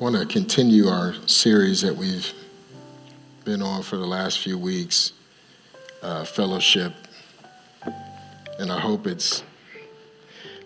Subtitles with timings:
[0.00, 2.34] Want to continue our series that we've
[3.44, 5.12] been on for the last few weeks,
[6.02, 6.92] uh, fellowship.
[8.58, 9.44] And I hope it's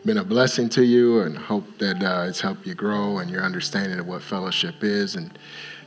[0.06, 3.42] been a blessing to you and hope that uh, it's helped you grow and your
[3.42, 5.38] understanding of what fellowship is and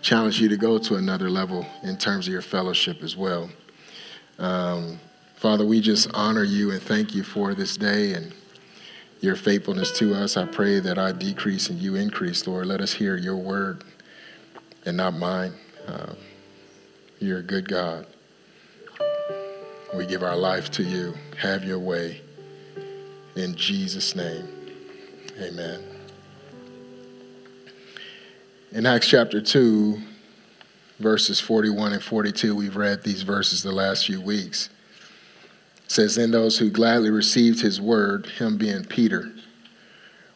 [0.04, 3.50] challenge you to go to another level in terms of your fellowship as well.
[4.38, 5.00] Um,
[5.36, 8.34] Father, we just honor you and thank you for this day and
[9.21, 10.35] your faithfulness to us.
[10.35, 12.65] I pray that I decrease and you increase, Lord.
[12.65, 13.83] Let us hear your word
[14.85, 15.53] and not mine.
[15.88, 16.13] Uh,
[17.20, 18.07] you're a good God.
[19.95, 21.13] We give our life to you.
[21.38, 22.21] Have your way.
[23.35, 24.48] In Jesus' name,
[25.40, 25.84] amen.
[28.71, 30.01] In Acts chapter 2,
[30.99, 34.70] verses 41 and 42, we've read these verses the last few weeks
[35.91, 39.32] says, Then those who gladly received his word, him being Peter,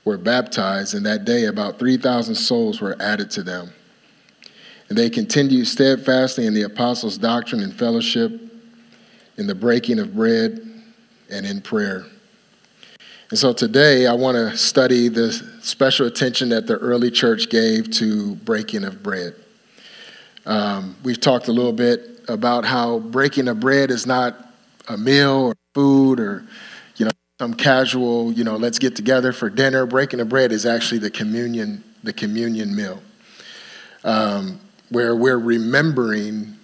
[0.03, 3.71] were baptized, and that day about 3,000 souls were added to them.
[4.89, 8.39] And they continued steadfastly in the apostles' doctrine and fellowship,
[9.37, 10.61] in the breaking of bread,
[11.31, 12.05] and in prayer.
[13.31, 17.89] And so today I want to study the special attention that the early church gave
[17.91, 19.35] to breaking of bread.
[20.45, 24.44] Um, we've talked a little bit about how breaking of bread is not
[24.87, 26.45] a meal or food or
[26.97, 29.85] you know some casual you know let's get together for dinner.
[29.85, 33.01] Breaking the bread is actually the communion the communion meal
[34.03, 36.55] um, where we're remembering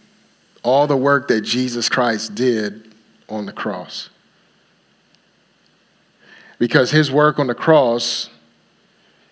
[0.63, 2.93] all the work that jesus christ did
[3.27, 4.09] on the cross.
[6.59, 8.29] Because his work on the cross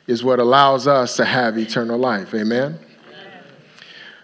[0.07, 2.33] is what allows us to have eternal life.
[2.33, 2.79] Amen?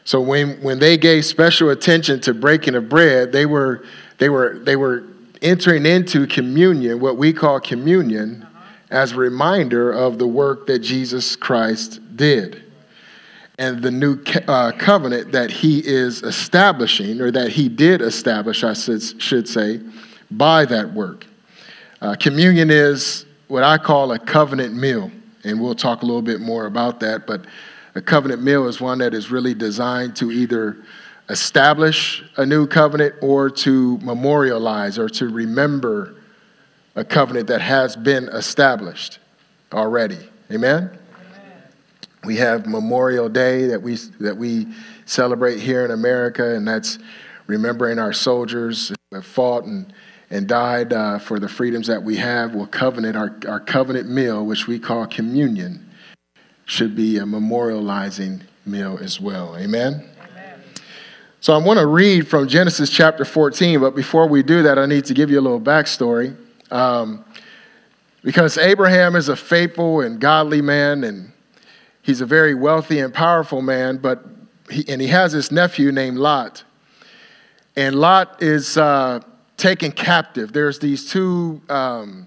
[0.05, 3.83] So when, when they gave special attention to breaking of bread they were
[4.17, 5.03] they were, they were
[5.41, 8.61] entering into communion, what we call communion, uh-huh.
[8.91, 12.65] as a reminder of the work that Jesus Christ did
[13.57, 18.73] and the new uh, covenant that he is establishing, or that he did establish, I
[18.73, 19.79] should say,
[20.31, 21.25] by that work.
[22.01, 25.09] Uh, communion is what I call a covenant meal,
[25.45, 27.25] and we'll talk a little bit more about that.
[27.25, 27.45] But
[27.95, 30.77] a covenant meal is one that is really designed to either
[31.29, 36.15] establish a new covenant or to memorialize or to remember
[36.95, 39.19] a covenant that has been established
[39.73, 40.19] already.
[40.51, 40.83] Amen?
[40.83, 41.63] Amen?
[42.23, 44.67] We have Memorial Day that we, that we
[45.05, 46.99] celebrate here in America, and that's
[47.47, 49.91] remembering our soldiers who have fought and,
[50.29, 52.55] and died uh, for the freedoms that we have.
[52.55, 55.89] Well, covenant, our, our covenant meal, which we call communion,
[56.65, 59.55] should be a memorializing meal as well.
[59.57, 60.07] Amen?
[61.45, 64.87] So I want to read from Genesis chapter 14, but before we do that, I
[64.87, 66.35] need to give you a little backstory.
[66.71, 67.23] Um,
[68.23, 71.31] because Abraham is a faithful and godly man, and
[72.01, 74.25] he's a very wealthy and powerful man, but
[74.71, 76.63] he, and he has this nephew named Lot.
[77.75, 79.19] And Lot is uh,
[79.55, 80.51] taken captive.
[80.51, 82.25] There's these two um,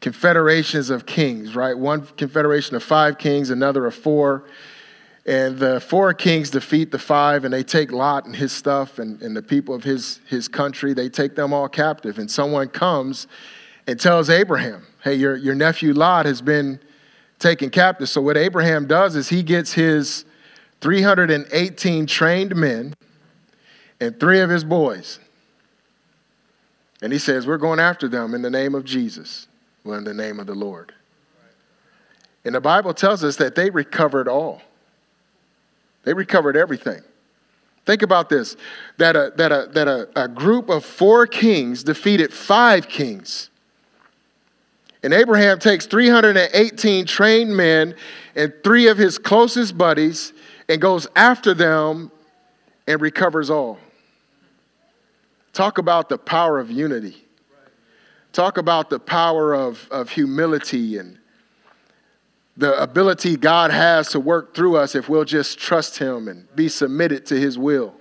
[0.00, 1.78] confederations of kings, right?
[1.78, 4.42] One confederation of five kings, another of four.
[5.24, 9.22] And the four kings defeat the five, and they take Lot and his stuff and,
[9.22, 12.18] and the people of his, his country, they take them all captive.
[12.18, 13.28] And someone comes
[13.86, 16.80] and tells Abraham, Hey, your, your nephew Lot has been
[17.38, 18.08] taken captive.
[18.08, 20.24] So, what Abraham does is he gets his
[20.80, 22.94] 318 trained men
[24.00, 25.20] and three of his boys.
[27.00, 29.46] And he says, We're going after them in the name of Jesus,
[29.84, 30.92] well, in the name of the Lord.
[32.44, 34.62] And the Bible tells us that they recovered all.
[36.04, 37.00] They recovered everything.
[37.84, 38.56] Think about this
[38.98, 43.50] that a, that a, that a, a group of four kings defeated five kings.
[45.02, 47.96] And Abraham takes 318 trained men
[48.36, 50.32] and three of his closest buddies
[50.68, 52.12] and goes after them
[52.86, 53.78] and recovers all.
[55.52, 57.26] Talk about the power of unity.
[58.32, 61.18] Talk about the power of, of humility and
[62.56, 66.68] the ability God has to work through us if we'll just trust Him and be
[66.68, 67.94] submitted to His will.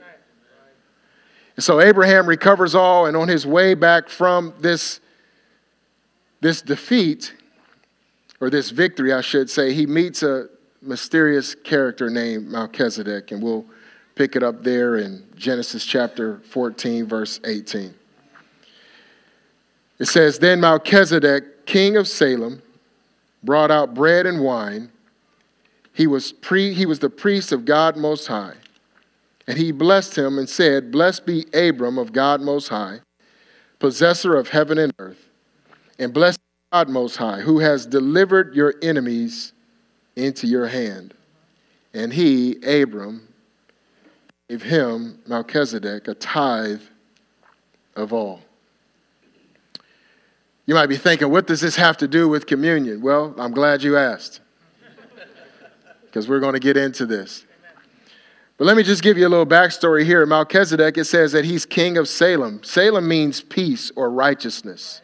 [1.55, 4.99] And so Abraham recovers all, and on his way back from this,
[6.39, 7.33] this defeat,
[8.39, 10.47] or this victory, I should say, he meets a
[10.81, 13.65] mysterious character named Melchizedek, and we'll
[14.15, 17.93] pick it up there in Genesis chapter 14, verse 18.
[19.99, 22.61] It says, Then Melchizedek, king of Salem,
[23.43, 24.91] brought out bread and wine.
[25.93, 28.55] He was, pre, he was the priest of God Most High.
[29.47, 32.99] And he blessed him and said, Blessed be Abram of God Most High,
[33.79, 35.27] possessor of heaven and earth,
[35.99, 36.39] and blessed
[36.71, 39.53] God Most High, who has delivered your enemies
[40.15, 41.13] into your hand.
[41.93, 43.27] And he, Abram,
[44.47, 46.81] gave him, Melchizedek, a tithe
[47.95, 48.39] of all.
[50.65, 53.01] You might be thinking, what does this have to do with communion?
[53.01, 54.41] Well, I'm glad you asked
[56.05, 57.45] because we're going to get into this.
[58.57, 60.23] But let me just give you a little backstory here.
[60.25, 62.63] Melchizedek, it says that he's king of Salem.
[62.63, 65.01] Salem means peace or righteousness.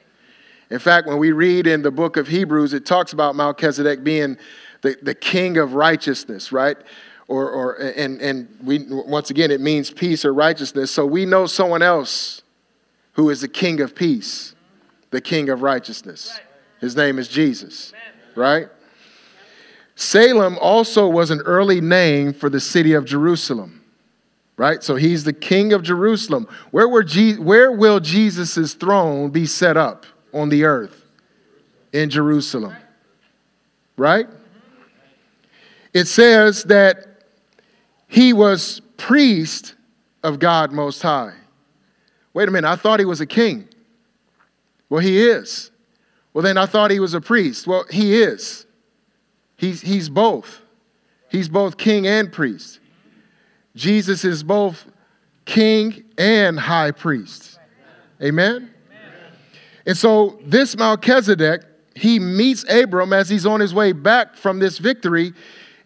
[0.69, 4.37] In fact, when we read in the book of Hebrews, it talks about Melchizedek being
[4.81, 6.77] the, the king of righteousness, right?
[7.27, 10.91] Or, or and, and we, once again, it means peace or righteousness.
[10.91, 12.41] So we know someone else
[13.13, 14.53] who is the king of peace,
[15.11, 16.39] the king of righteousness.
[16.79, 17.93] His name is Jesus,
[18.35, 18.67] right?
[19.95, 23.83] Salem also was an early name for the city of Jerusalem,
[24.55, 24.83] right?
[24.83, 26.47] So he's the king of Jerusalem.
[26.69, 31.03] Where, were Je- where will Jesus' throne be set up on the earth?
[31.93, 32.75] In Jerusalem,
[33.95, 34.27] right?
[35.93, 37.23] It says that
[38.07, 39.73] he was priest
[40.21, 41.33] of God Most High.
[42.33, 43.67] Wait a minute, I thought he was a king.
[44.89, 45.71] Well, he is.
[46.33, 47.67] Well, then I thought he was a priest.
[47.67, 48.65] Well, he is.
[49.57, 50.61] He's, he's both.
[51.29, 52.79] He's both king and priest.
[53.75, 54.85] Jesus is both
[55.45, 57.59] king and high priest.
[58.21, 58.71] Amen?
[59.85, 61.63] And so this Melchizedek,
[61.95, 65.33] he meets Abram as he's on his way back from this victory,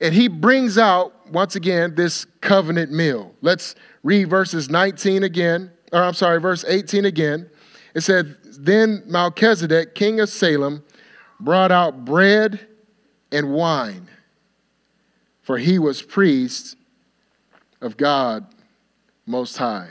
[0.01, 3.33] and he brings out, once again, this covenant meal.
[3.41, 7.49] Let's read verses 19 again, or I'm sorry, verse 18 again.
[7.93, 10.83] It said, Then Melchizedek, king of Salem,
[11.39, 12.67] brought out bread
[13.31, 14.07] and wine,
[15.41, 16.75] for he was priest
[17.81, 18.45] of God
[19.25, 19.89] Most High.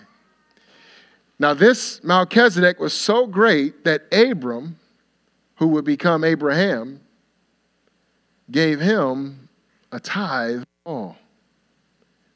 [1.39, 4.79] Now, this Melchizedek was so great that Abram,
[5.57, 7.01] who would become Abraham,
[8.51, 9.49] gave him
[9.91, 11.17] a tithe all.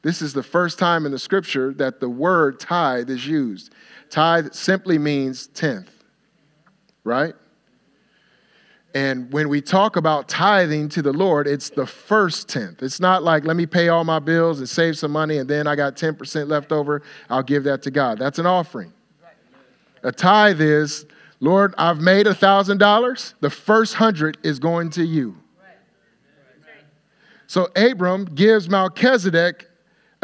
[0.01, 3.73] This is the first time in the scripture that the word tithe is used.
[4.09, 5.94] Tithe simply means tenth,
[7.05, 7.33] right?
[8.93, 12.81] And when we talk about tithing to the Lord, it's the first tenth.
[12.81, 15.67] It's not like, let me pay all my bills and save some money, and then
[15.67, 18.19] I got 10% left over, I'll give that to God.
[18.19, 18.93] That's an offering.
[20.03, 21.05] A tithe is,
[21.41, 25.35] Lord, I've made $1,000, the first hundred is going to you.
[27.47, 29.67] So Abram gives Melchizedek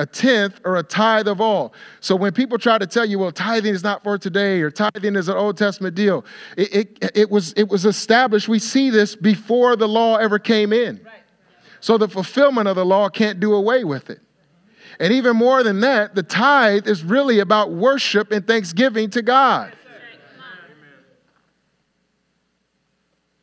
[0.01, 1.73] a tenth or a tithe of all.
[1.99, 5.15] So when people try to tell you, well, tithing is not for today or tithing
[5.15, 6.25] is an Old Testament deal,
[6.57, 8.49] it, it, it was, it was established.
[8.49, 11.05] We see this before the law ever came in.
[11.81, 14.19] So the fulfillment of the law can't do away with it.
[14.99, 19.73] And even more than that, the tithe is really about worship and thanksgiving to God.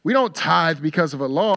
[0.02, 1.54] We don't tithe because of a law.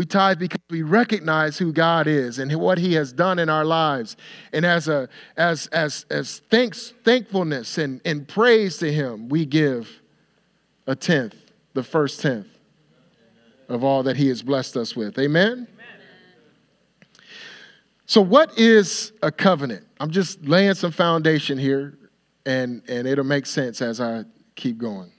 [0.00, 3.66] We tithe because we recognize who God is and what He has done in our
[3.66, 4.16] lives.
[4.50, 9.90] And as, a, as, as, as thanks, thankfulness and, and praise to Him, we give
[10.86, 11.34] a tenth,
[11.74, 12.46] the first tenth
[13.68, 15.18] of all that He has blessed us with.
[15.18, 15.52] Amen?
[15.52, 15.68] Amen?
[18.06, 19.86] So, what is a covenant?
[20.00, 21.98] I'm just laying some foundation here,
[22.46, 24.24] and, and it'll make sense as I
[24.54, 25.12] keep going.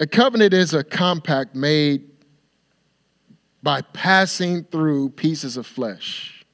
[0.00, 2.15] A covenant is a compact made
[3.66, 6.46] by passing through pieces of flesh.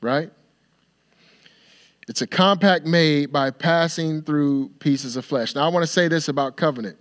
[0.00, 0.30] Right?
[2.06, 5.56] It's a compact made by passing through pieces of flesh.
[5.56, 6.96] Now, I want to say this about covenant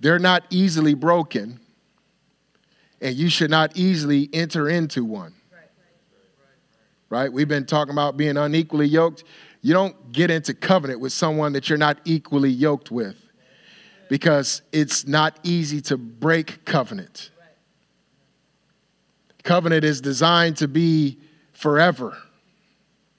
[0.00, 1.60] they're not easily broken,
[3.00, 5.32] and you should not easily enter into one.
[7.08, 7.32] Right?
[7.32, 9.22] We've been talking about being unequally yoked.
[9.62, 13.14] You don't get into covenant with someone that you're not equally yoked with
[14.08, 17.30] because it's not easy to break covenant.
[19.42, 21.18] Covenant is designed to be
[21.52, 22.16] forever,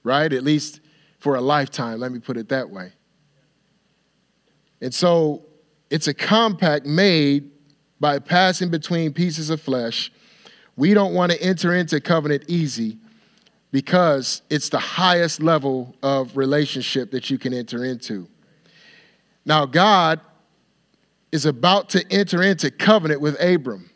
[0.02, 0.32] right?
[0.32, 0.80] At least
[1.18, 2.92] for a lifetime, let me put it that way.
[4.80, 5.44] And so
[5.90, 7.50] it's a compact made
[8.00, 10.10] by passing between pieces of flesh.
[10.76, 12.98] We don't want to enter into covenant easy
[13.70, 18.26] because it's the highest level of relationship that you can enter into.
[19.44, 20.20] Now, God
[21.30, 23.90] is about to enter into covenant with Abram.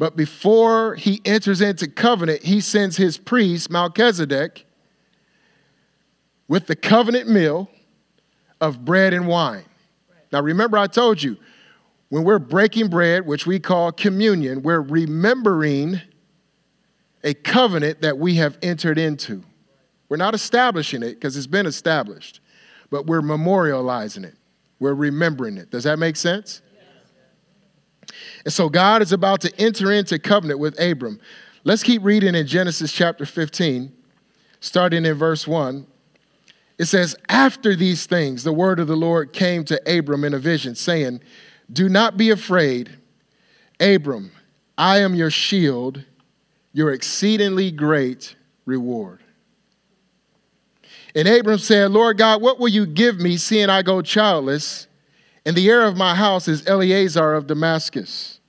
[0.00, 4.64] But before he enters into covenant, he sends his priest, Melchizedek,
[6.48, 7.68] with the covenant meal
[8.62, 9.66] of bread and wine.
[10.32, 11.36] Now, remember, I told you,
[12.08, 16.00] when we're breaking bread, which we call communion, we're remembering
[17.22, 19.42] a covenant that we have entered into.
[20.08, 22.40] We're not establishing it because it's been established,
[22.88, 24.34] but we're memorializing it.
[24.78, 25.70] We're remembering it.
[25.70, 26.62] Does that make sense?
[28.44, 31.20] And so God is about to enter into covenant with Abram.
[31.64, 33.92] Let's keep reading in Genesis chapter 15,
[34.60, 35.86] starting in verse 1.
[36.78, 40.38] It says, After these things, the word of the Lord came to Abram in a
[40.38, 41.20] vision, saying,
[41.70, 42.90] Do not be afraid,
[43.78, 44.32] Abram,
[44.78, 46.02] I am your shield,
[46.72, 49.20] your exceedingly great reward.
[51.14, 54.86] And Abram said, Lord God, what will you give me, seeing I go childless?
[55.44, 58.40] And the heir of my house is Eliezer of Damascus.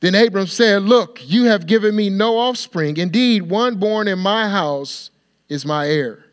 [0.00, 2.96] Then Abram said, Look, you have given me no offspring.
[2.96, 5.10] Indeed, one born in my house
[5.48, 6.24] is my heir.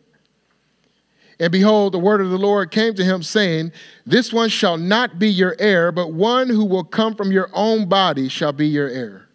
[1.39, 3.71] And behold, the word of the Lord came to him, saying,
[4.05, 7.89] This one shall not be your heir, but one who will come from your own
[7.89, 9.27] body shall be your heir.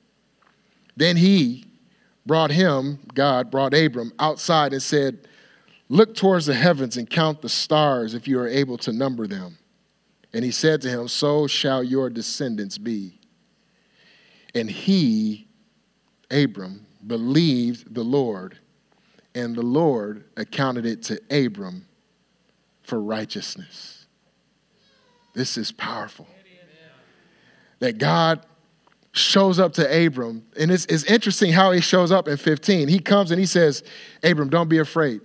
[0.96, 1.66] Then he
[2.24, 5.26] brought him, God brought Abram, outside and said,
[5.88, 9.58] Look towards the heavens and count the stars if you are able to number them.
[10.32, 13.18] And he said to him, So shall your descendants be.
[14.54, 15.48] And he,
[16.30, 18.58] Abram, believed the Lord,
[19.34, 21.86] and the Lord accounted it to Abram
[22.82, 24.06] for righteousness.
[25.34, 26.26] This is powerful.
[27.78, 28.44] That God
[29.12, 32.88] shows up to Abram, and it's, it's interesting how he shows up in 15.
[32.88, 33.82] He comes and he says,
[34.22, 35.20] Abram, don't be afraid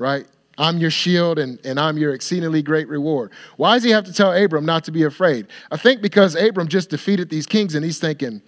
[0.00, 0.26] right?
[0.60, 3.32] I'm your shield and, and I'm your exceedingly great reward.
[3.56, 5.46] Why does he have to tell Abram not to be afraid?
[5.70, 8.42] I think because Abram just defeated these kings and he's thinking,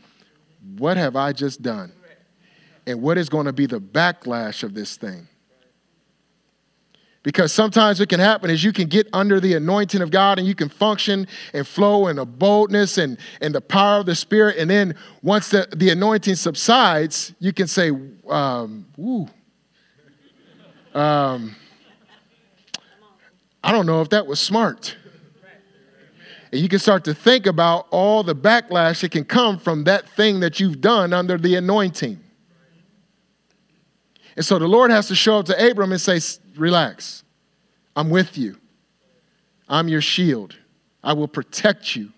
[0.77, 1.91] what have I just done?
[2.87, 5.27] And what is going to be the backlash of this thing?
[7.23, 10.47] Because sometimes what can happen is you can get under the anointing of God and
[10.47, 14.59] you can function and flow in a boldness and, and the power of the Spirit.
[14.59, 17.91] And then once the, the anointing subsides, you can say,
[18.29, 19.29] um, woo,
[20.95, 21.57] um,
[23.65, 24.97] I don't know if that was smart.
[26.51, 30.09] And you can start to think about all the backlash that can come from that
[30.11, 32.21] thing that you've done under the anointing.
[34.37, 36.21] And so the Lord has to show up to Abram and say,
[36.57, 37.25] Relax,
[37.97, 38.59] I'm with you.
[39.69, 40.57] I'm your shield.
[41.03, 42.13] I will protect you.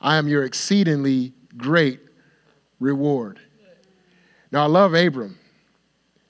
[0.00, 2.00] I am your exceedingly great
[2.80, 3.38] reward.
[4.50, 5.38] Now, I love Abram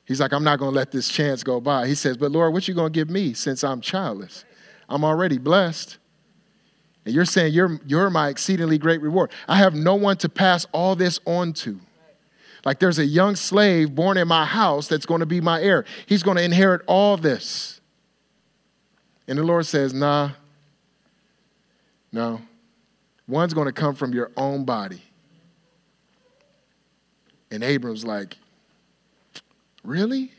[0.07, 1.87] He's like, I'm not going to let this chance go by.
[1.89, 4.45] He says, But Lord, what you going to give me since I'm childless?
[4.89, 5.99] I'm already blessed.
[7.05, 9.31] And you're saying you're, you're my exceedingly great reward.
[9.47, 11.79] I have no one to pass all this on to.
[12.65, 15.85] Like there's a young slave born in my house that's going to be my heir.
[16.07, 17.81] He's going to inherit all this.
[19.29, 20.31] And the Lord says, Nah,
[22.11, 22.41] no.
[23.29, 25.03] One's going to come from your own body.
[27.53, 28.37] And Abram's like,
[29.85, 30.33] Really?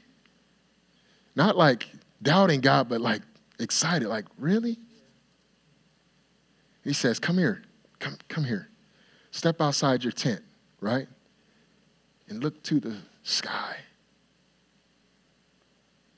[1.33, 1.87] Not like
[2.21, 3.21] doubting God, but like
[3.59, 4.77] excited, like, really?
[6.83, 7.63] He says, Come here,
[7.99, 8.69] come, come here.
[9.31, 10.41] Step outside your tent,
[10.79, 11.07] right?
[12.29, 13.77] And look to the sky.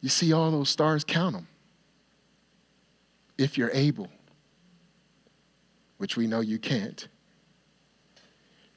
[0.01, 1.47] You see all those stars, count them.
[3.37, 4.07] If you're able,
[5.97, 7.07] which we know you can't,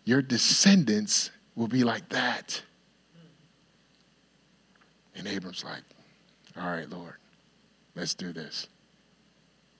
[0.05, 2.61] your descendants will be like that.
[5.15, 5.83] And Abram's like,
[6.57, 7.15] all right, Lord,
[7.95, 8.69] let's do this.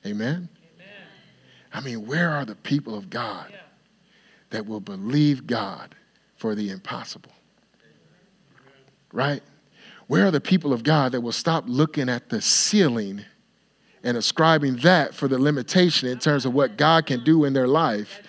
[0.05, 0.49] Amen?
[0.75, 0.87] Amen.
[1.73, 3.53] I mean, where are the people of God
[4.51, 5.95] that will believe God
[6.37, 7.33] for the impossible?
[9.13, 9.43] Right?
[10.07, 13.25] Where are the people of God that will stop looking at the ceiling
[14.05, 17.69] and ascribing that for the limitation in terms of what God can do in their
[17.69, 18.21] life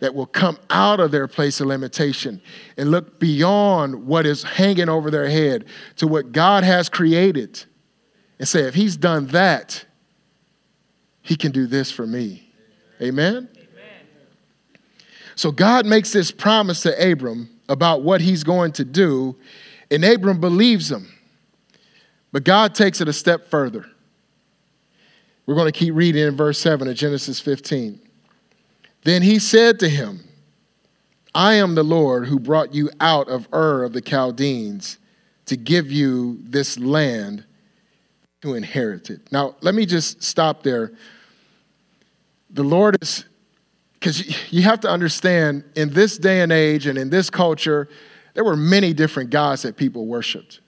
[0.00, 2.40] that will come out of their place of limitation
[2.76, 5.64] and look beyond what is hanging over their head
[5.96, 7.64] to what God has created
[8.38, 9.84] and say, if He's done that,
[11.22, 12.48] He can do this for me.
[13.00, 13.48] Amen?
[13.56, 13.68] Amen?
[15.34, 19.36] So God makes this promise to Abram about what He's going to do,
[19.90, 21.08] and Abram believes Him.
[22.32, 23.86] But God takes it a step further.
[25.46, 28.00] We're going to keep reading in verse 7 of Genesis 15.
[29.04, 30.20] Then he said to him,
[31.34, 34.98] I am the Lord who brought you out of Ur of the Chaldeans
[35.46, 37.44] to give you this land
[38.42, 39.20] to inherit it.
[39.32, 40.92] Now, let me just stop there.
[42.50, 43.24] The Lord is,
[43.94, 47.88] because you have to understand, in this day and age and in this culture,
[48.34, 50.60] there were many different gods that people worshiped.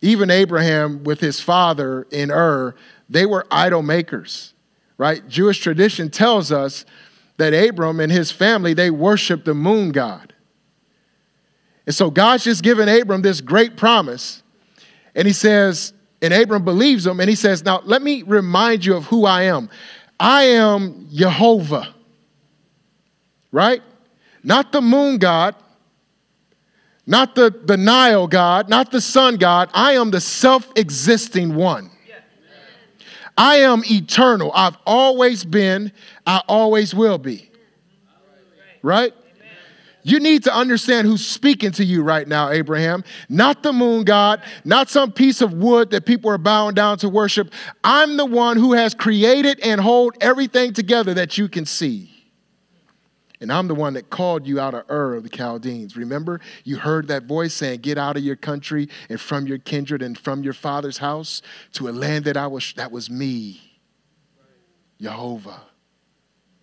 [0.00, 2.74] Even Abraham, with his father in Ur,
[3.08, 4.54] they were idol makers,
[4.96, 5.26] right?
[5.28, 6.84] Jewish tradition tells us
[7.36, 10.34] that Abram and his family, they worshiped the moon god.
[11.86, 14.42] And so God's just given Abram this great promise.
[15.14, 18.96] And he says, and Abram believes him, and he says, Now let me remind you
[18.96, 19.70] of who I am.
[20.18, 21.94] I am Jehovah,
[23.52, 23.82] right?
[24.42, 25.54] not the moon God,
[27.06, 29.70] not the, the Nile God, not the sun God.
[29.72, 31.90] I am the self existing one.
[33.36, 34.50] I am eternal.
[34.52, 35.92] I've always been,
[36.26, 37.50] I always will be.
[38.82, 39.12] Right?
[40.02, 43.04] You need to understand who's speaking to you right now, Abraham.
[43.28, 47.08] Not the moon god, not some piece of wood that people are bowing down to
[47.08, 47.52] worship.
[47.82, 52.10] I'm the one who has created and hold everything together that you can see.
[53.40, 55.96] And I'm the one that called you out of Ur of the Chaldeans.
[55.96, 60.02] Remember, you heard that voice saying, Get out of your country and from your kindred
[60.02, 61.42] and from your father's house
[61.74, 63.60] to a land that I was that was me.
[65.00, 65.62] Jehovah,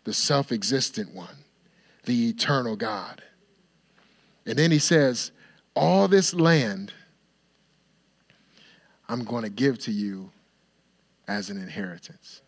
[0.03, 1.35] the self-existent one,
[2.05, 3.21] the eternal God.
[4.45, 5.31] And then he says,
[5.75, 6.93] All this land
[9.07, 10.31] I'm going to give to you
[11.27, 12.41] as an inheritance.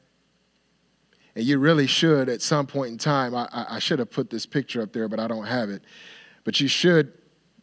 [1.36, 4.46] And you really should, at some point in time, I, I should have put this
[4.46, 5.84] picture up there, but I don't have it.
[6.44, 7.14] But you should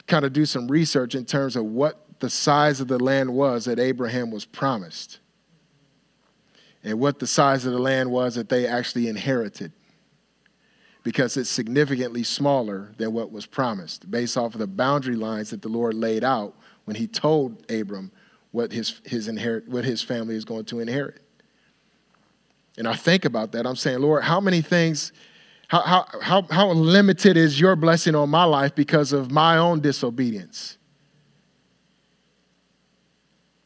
[0.07, 3.65] kind of do some research in terms of what the size of the land was
[3.65, 5.19] that Abraham was promised
[6.85, 9.73] and what the size of the land was that they actually inherited
[11.05, 15.63] because it's significantly smaller than what was promised based off of the boundary lines that
[15.63, 16.57] the Lord laid out
[16.87, 18.11] when he told Abram
[18.51, 21.21] what his, his, inherit, what his family is going to inherit.
[22.79, 23.67] And I think about that.
[23.67, 25.13] I'm saying, Lord, how many things,
[25.69, 29.81] how, how, how, how limited is your blessing on my life because of my own
[29.81, 30.79] disobedience?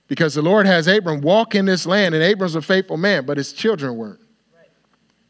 [0.09, 3.37] Because the Lord has Abram walk in this land, and Abram's a faithful man, but
[3.37, 4.21] his children weren't.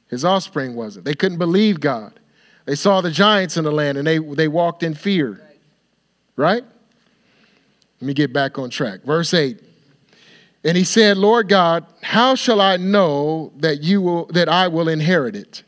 [0.08, 1.04] His offspring wasn't.
[1.04, 2.18] They couldn't believe God.
[2.64, 5.40] They saw the giants in the land and they, they walked in fear.
[6.36, 6.62] Right?
[8.00, 9.02] Let me get back on track.
[9.02, 9.60] Verse 8.
[10.64, 14.88] And he said, Lord God, how shall I know that you will that I will
[14.88, 15.62] inherit it?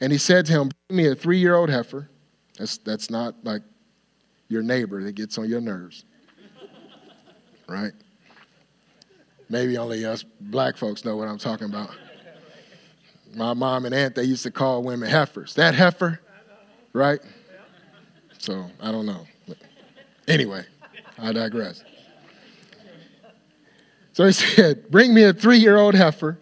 [0.00, 2.08] And he said to him, Bring me a three-year-old heifer.
[2.58, 3.62] That's that's not like
[4.48, 6.04] your neighbor that gets on your nerves.
[7.68, 7.92] right?
[9.48, 11.90] Maybe only us black folks know what I'm talking about.
[13.34, 15.54] My mom and aunt, they used to call women heifers.
[15.54, 16.20] That heifer,
[16.92, 17.20] right?
[18.38, 19.26] So I don't know.
[20.26, 20.64] Anyway,
[21.18, 21.84] I digress.
[24.12, 26.38] So he said, Bring me a three year old heifer,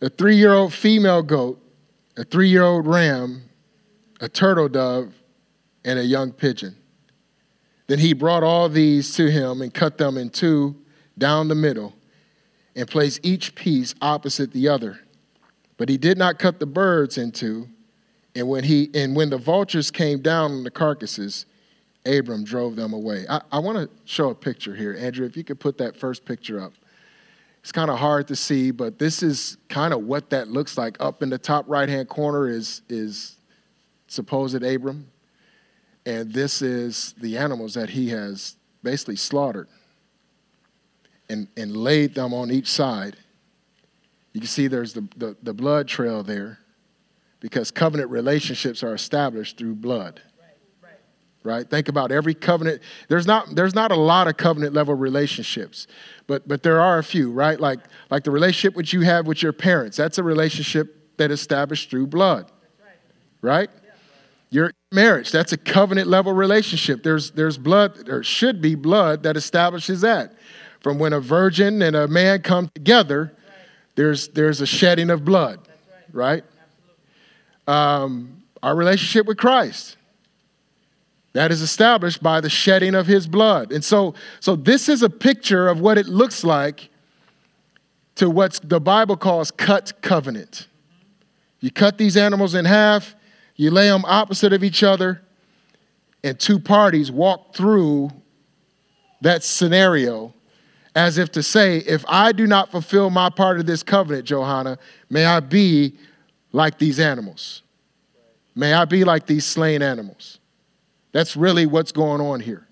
[0.00, 1.60] a three year old female goat,
[2.16, 3.42] a three year old ram,
[4.20, 5.12] a turtle dove,
[5.84, 6.76] and a young pigeon.
[7.86, 10.76] Then he brought all these to him and cut them in two
[11.16, 11.94] down the middle
[12.74, 15.00] and placed each piece opposite the other.
[15.76, 17.68] But he did not cut the birds in two.
[18.34, 21.46] And when, he, and when the vultures came down on the carcasses,
[22.04, 23.26] Abram drove them away.
[23.28, 24.96] I, I want to show a picture here.
[24.98, 26.72] Andrew, if you could put that first picture up.
[27.60, 30.96] It's kind of hard to see, but this is kind of what that looks like.
[31.00, 33.36] Up in the top right hand corner is, is
[34.06, 35.10] supposed Abram.
[36.04, 39.66] And this is the animals that he has basically slaughtered
[41.28, 43.16] and, and laid them on each side.
[44.36, 46.58] You can see there's the, the, the blood trail there
[47.40, 50.20] because covenant relationships are established through blood
[51.46, 51.70] right?
[51.70, 52.82] Think about every covenant.
[53.08, 55.86] There's not there's not a lot of covenant level relationships,
[56.26, 57.58] but but there are a few, right?
[57.58, 57.78] Like
[58.10, 59.96] like the relationship which you have with your parents.
[59.96, 62.50] That's a relationship that established through blood,
[63.42, 63.70] right?
[64.50, 67.04] Your marriage, that's a covenant level relationship.
[67.04, 70.34] There's there's blood, there should be blood that establishes that.
[70.80, 73.35] From when a virgin and a man come together,
[73.96, 75.58] there's there's a shedding of blood,
[76.12, 76.44] right?
[77.66, 79.96] Um, our relationship with Christ
[81.36, 83.70] that is established by the shedding of his blood.
[83.70, 86.88] And so, so this is a picture of what it looks like
[88.14, 90.66] to what the Bible calls cut covenant.
[91.60, 93.14] You cut these animals in half,
[93.54, 95.20] you lay them opposite of each other,
[96.24, 98.10] and two parties walk through
[99.20, 100.32] that scenario
[100.96, 104.78] as if to say, if I do not fulfill my part of this covenant, Johanna,
[105.10, 105.98] may I be
[106.52, 107.62] like these animals.
[108.54, 110.40] May I be like these slain animals.
[111.12, 112.66] That's really what's going on here.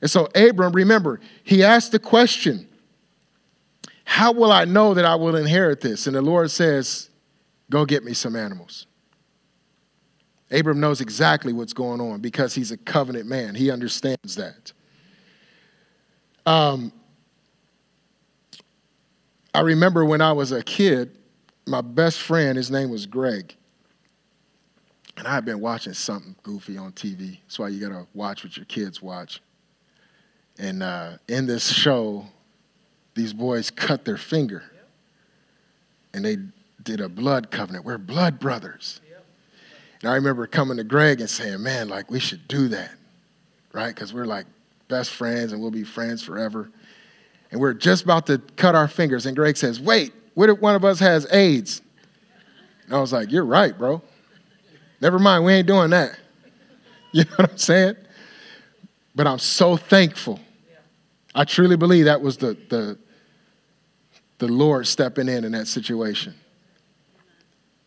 [0.00, 2.68] And so, Abram, remember, he asked the question,
[4.04, 6.06] How will I know that I will inherit this?
[6.06, 7.10] And the Lord says,
[7.68, 8.86] Go get me some animals.
[10.52, 13.56] Abram knows exactly what's going on because he's a covenant man.
[13.56, 14.72] He understands that.
[16.46, 16.92] Um,
[19.54, 21.16] I remember when I was a kid,
[21.66, 23.54] my best friend, his name was Greg.
[25.16, 27.38] And I've been watching something goofy on TV.
[27.42, 29.40] That's why you gotta watch what your kids watch.
[30.58, 32.26] And uh, in this show,
[33.14, 34.62] these boys cut their finger,
[36.14, 36.38] and they
[36.82, 37.84] did a blood covenant.
[37.84, 39.00] We're blood brothers.
[40.00, 42.90] And I remember coming to Greg and saying, man, like we should do that,
[43.72, 43.94] right?
[43.94, 44.46] Because we're like
[44.92, 46.70] best friends and we'll be friends forever.
[47.50, 49.24] And we're just about to cut our fingers.
[49.24, 51.80] And Greg says, wait, what if one of us has AIDS?
[52.84, 54.02] And I was like, you're right, bro.
[55.00, 56.18] Never mind, we ain't doing that.
[57.14, 57.96] You know what I'm saying?
[59.14, 60.40] But I'm so thankful.
[61.34, 62.98] I truly believe that was the, the,
[64.38, 66.34] the Lord stepping in in that situation.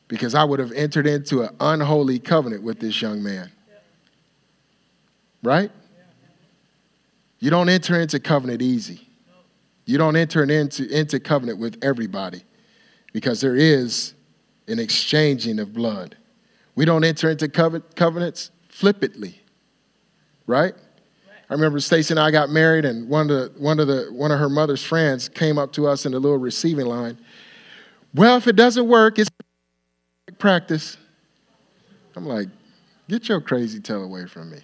[0.07, 3.51] Because I would have entered into an unholy covenant with this young man.
[5.41, 5.71] Right?
[7.45, 9.07] You don't enter into covenant easy.
[9.85, 12.41] You don't enter into, into covenant with everybody
[13.13, 14.15] because there is
[14.67, 16.17] an exchanging of blood.
[16.73, 19.39] We don't enter into covenants flippantly,
[20.47, 20.73] right?
[21.47, 24.31] I remember Stacy and I got married, and one of the one of the one
[24.31, 27.15] of her mother's friends came up to us in the little receiving line.
[28.15, 29.29] Well, if it doesn't work, it's
[30.39, 30.97] practice.
[32.15, 32.47] I'm like,
[33.07, 34.61] get your crazy tail away from me.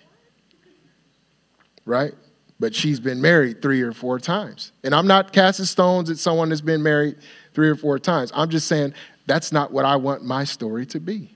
[1.85, 2.15] Right?
[2.61, 4.71] But she's been married three or four times.
[4.83, 7.17] And I'm not casting stones at someone that's been married
[7.55, 8.31] three or four times.
[8.35, 8.93] I'm just saying
[9.25, 11.35] that's not what I want my story to be.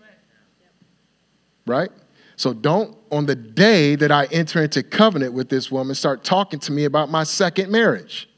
[1.66, 1.90] Right?
[2.36, 6.60] So don't, on the day that I enter into covenant with this woman, start talking
[6.60, 8.30] to me about my second marriage.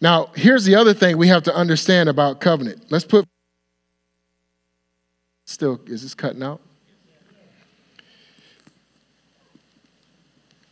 [0.00, 2.86] Now, here's the other thing we have to understand about covenant.
[2.88, 3.28] Let's put,
[5.44, 6.62] still, is this cutting out?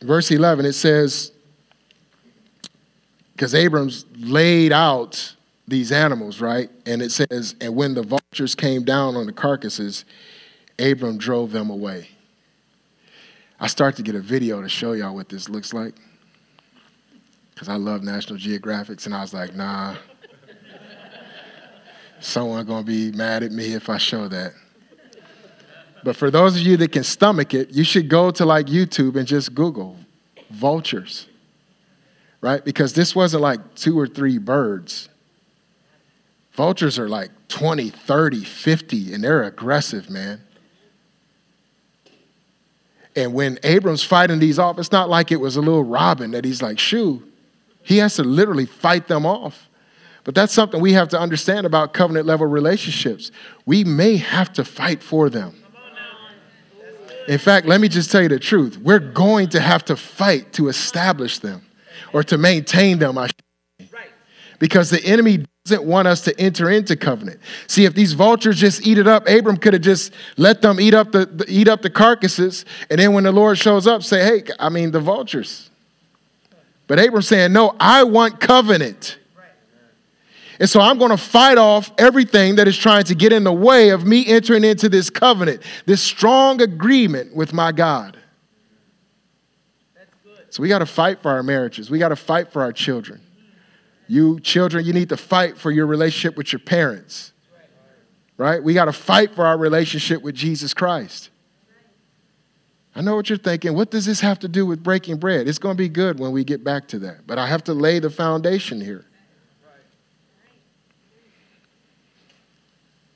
[0.03, 1.31] Verse 11, it says,
[3.33, 5.35] because Abram's laid out
[5.67, 6.69] these animals, right?
[6.85, 10.05] And it says, and when the vultures came down on the carcasses,
[10.77, 12.09] Abram drove them away.
[13.59, 15.95] I start to get a video to show y'all what this looks like
[17.53, 19.95] because I love National Geographics, and I was like, nah,
[22.19, 24.53] someone gonna be mad at me if I show that.
[26.03, 29.15] But for those of you that can stomach it, you should go to like YouTube
[29.15, 29.97] and just Google
[30.49, 31.27] vultures,
[32.41, 32.63] right?
[32.63, 35.09] Because this wasn't like two or three birds.
[36.53, 40.41] Vultures are like 20, 30, 50, and they're aggressive, man.
[43.15, 46.45] And when Abram's fighting these off, it's not like it was a little robin that
[46.45, 47.23] he's like, shoo.
[47.83, 49.69] He has to literally fight them off.
[50.23, 53.31] But that's something we have to understand about covenant level relationships.
[53.65, 55.62] We may have to fight for them.
[57.27, 58.77] In fact, let me just tell you the truth.
[58.77, 61.65] We're going to have to fight to establish them
[62.11, 63.29] or to maintain them, I
[64.59, 67.37] because the enemy doesn't want us to enter into covenant.
[67.67, 70.93] See, if these vultures just eat it up, Abram could have just let them eat
[70.93, 74.23] up the, the, eat up the carcasses, and then when the Lord shows up, say,
[74.23, 75.69] "Hey, I mean the vultures."
[76.87, 79.17] But Abram's saying, "No, I want covenant."
[80.59, 83.53] And so I'm going to fight off everything that is trying to get in the
[83.53, 88.17] way of me entering into this covenant, this strong agreement with my God.
[90.49, 91.89] So we got to fight for our marriages.
[91.89, 93.21] We got to fight for our children.
[94.07, 97.31] You children, you need to fight for your relationship with your parents.
[98.37, 98.61] Right?
[98.61, 101.31] We got to fight for our relationship with Jesus Christ.
[102.95, 103.73] I know what you're thinking.
[103.73, 105.47] What does this have to do with breaking bread?
[105.47, 107.25] It's going to be good when we get back to that.
[107.25, 109.05] But I have to lay the foundation here.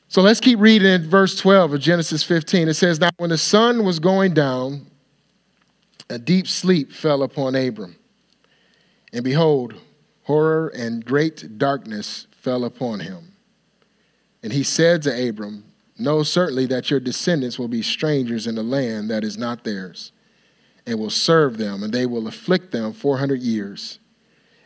[0.09, 2.69] So let's keep reading in verse 12 of Genesis 15.
[2.69, 4.87] It says, Now when the sun was going down,
[6.09, 7.97] a deep sleep fell upon Abram.
[9.11, 9.73] And behold,
[10.23, 13.33] horror and great darkness fell upon him.
[14.43, 15.65] And he said to Abram,
[15.99, 20.11] Know certainly that your descendants will be strangers in a land that is not theirs,
[20.85, 23.99] and will serve them, and they will afflict them 400 years.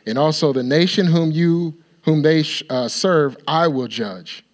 [0.06, 4.44] And also the nation whom you whom they uh, serve, I will judge.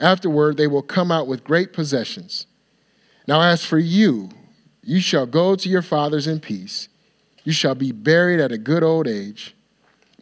[0.00, 2.46] Afterward, they will come out with great possessions.
[3.26, 4.30] Now, as for you,
[4.82, 6.88] you shall go to your fathers in peace.
[7.44, 9.54] You shall be buried at a good old age.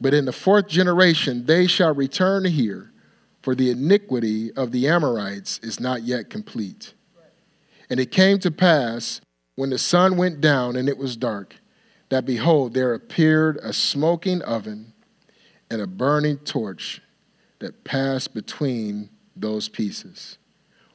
[0.00, 2.92] But in the fourth generation they shall return here,
[3.42, 6.94] for the iniquity of the Amorites is not yet complete.
[7.88, 9.20] And it came to pass,
[9.54, 11.54] when the sun went down and it was dark,
[12.08, 14.92] that behold, there appeared a smoking oven
[15.70, 17.00] and a burning torch
[17.60, 20.38] that passed between those pieces.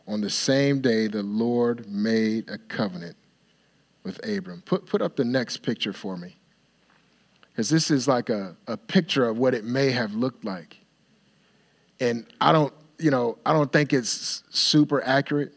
[0.07, 3.15] On the same day, the Lord made a covenant
[4.03, 4.61] with Abram.
[4.65, 6.37] Put, put up the next picture for me
[7.51, 10.77] because this is like a, a picture of what it may have looked like.
[11.99, 15.53] And I don't, you know, I don't think it's super accurate,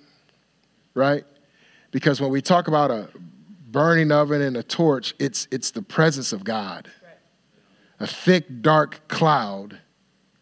[0.94, 1.24] right?
[1.90, 3.08] Because when we talk about a
[3.70, 6.90] burning oven and a torch, it's, it's the presence of God.
[8.00, 9.78] A thick, dark cloud,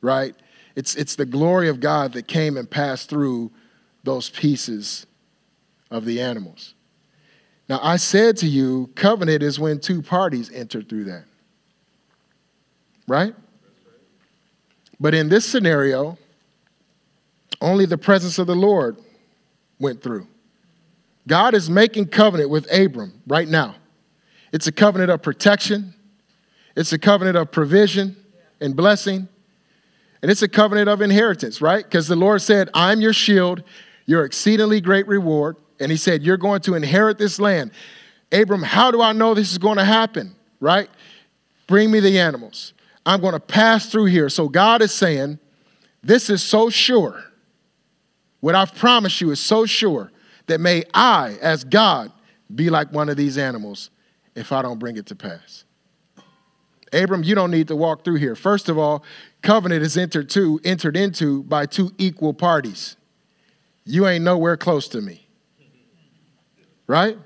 [0.01, 0.35] right?
[0.75, 3.51] It's, it's the glory of God that came and passed through
[4.05, 5.07] those pieces
[5.91, 6.75] of the animals.
[7.69, 11.25] Now, I said to you, covenant is when two parties enter through that.
[13.07, 13.35] Right?
[14.99, 16.19] But in this scenario,
[17.61, 18.97] only the presence of the Lord
[19.79, 20.27] went through.
[21.27, 23.77] God is making covenant with Abram right now.
[24.53, 25.95] It's a covenant of protection,
[26.77, 28.17] it's a covenant of provision
[28.61, 29.29] and blessing,
[30.23, 31.85] and it's a covenant of inheritance, right?
[31.85, 33.65] Because the Lord said, I'm your shield,
[34.07, 35.57] your exceedingly great reward.
[35.81, 37.73] And He said, You're going to inherit this land.
[38.31, 40.89] Abram, how do I know this is going to happen, right?
[41.67, 42.73] Bring me the animals.
[43.05, 44.29] I'm going to pass through here.
[44.29, 45.39] So God is saying,
[46.03, 47.25] This is so sure.
[48.41, 50.11] What I've promised you is so sure
[50.47, 52.13] that may I, as God,
[52.55, 53.91] be like one of these animals
[54.35, 55.65] if I don't bring it to pass.
[56.93, 58.35] Abram, you don't need to walk through here.
[58.35, 59.05] First of all,
[59.43, 62.97] covenant is entered, to, entered into by two equal parties.
[63.85, 65.27] You ain't nowhere close to me.
[66.87, 67.17] Right?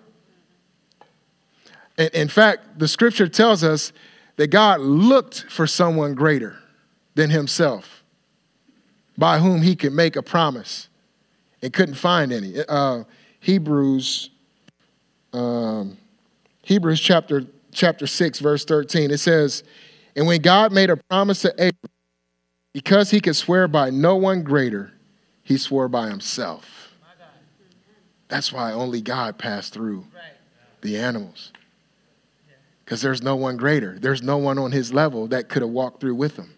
[1.98, 3.92] In fact, the scripture tells us
[4.36, 6.58] that God looked for someone greater
[7.14, 8.02] than himself
[9.16, 10.88] by whom he could make a promise
[11.62, 12.56] and couldn't find any.
[12.68, 13.04] Uh,
[13.40, 14.30] Hebrews,
[15.32, 15.96] um,
[16.62, 19.64] Hebrews chapter, chapter 6, verse 13, it says,
[20.14, 21.95] And when God made a promise to Abraham,
[22.76, 24.92] because he could swear by no one greater,
[25.42, 26.92] he swore by himself.
[28.28, 30.04] That's why only God passed through
[30.82, 31.54] the animals.
[32.84, 33.98] Because there's no one greater.
[33.98, 36.52] There's no one on his level that could have walked through with him.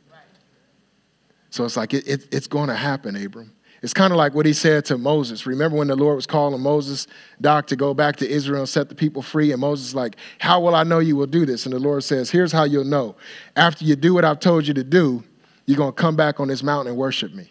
[1.51, 3.53] So it's like, it, it, it's going to happen, Abram.
[3.81, 5.47] It's kind of like what he said to Moses.
[5.47, 7.07] Remember when the Lord was calling Moses,
[7.41, 9.53] Doc, to go back to Israel and set the people free?
[9.53, 11.65] And Moses like, How will I know you will do this?
[11.65, 13.15] And the Lord says, Here's how you'll know.
[13.55, 15.23] After you do what I've told you to do,
[15.69, 17.47] you're going to come back on this mountain and worship me.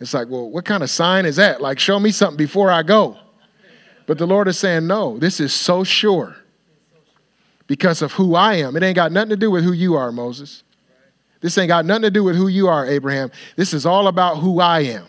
[0.00, 1.62] It's like, well, what kind of sign is that?
[1.62, 3.16] Like, show me something before I go.
[4.06, 6.36] But the Lord is saying, no, this is so sure
[7.66, 8.76] because of who I am.
[8.76, 10.62] It ain't got nothing to do with who you are, Moses.
[11.40, 13.30] This ain't got nothing to do with who you are, Abraham.
[13.56, 15.08] This is all about who I am.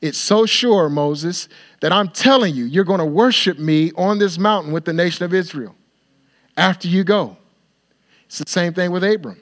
[0.00, 1.48] It's so sure, Moses,
[1.80, 5.24] that I'm telling you, you're going to worship me on this mountain with the nation
[5.24, 5.76] of Israel
[6.56, 7.36] after you go.
[8.24, 9.40] It's the same thing with Abram.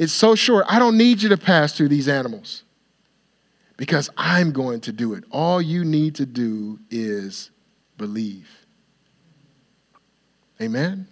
[0.00, 2.64] It's so sure, I don't need you to pass through these animals
[3.76, 5.24] because I'm going to do it.
[5.30, 7.50] All you need to do is
[7.98, 8.48] believe.
[10.58, 11.06] Amen?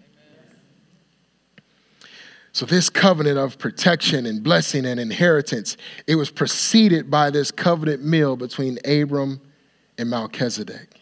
[2.53, 8.03] So, this covenant of protection and blessing and inheritance, it was preceded by this covenant
[8.03, 9.39] meal between Abram
[9.99, 10.99] and Melchizedek.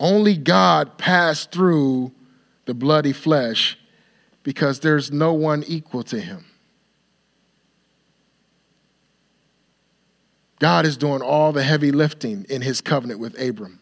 [0.00, 2.12] Only God passed through
[2.64, 3.78] the bloody flesh
[4.42, 6.46] because there's no one equal to him.
[10.60, 13.80] God is doing all the heavy lifting in his covenant with Abram.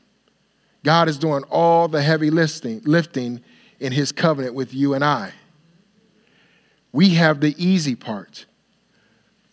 [0.84, 3.42] God is doing all the heavy lifting, lifting
[3.80, 5.32] in his covenant with you and I.
[6.92, 8.46] We have the easy part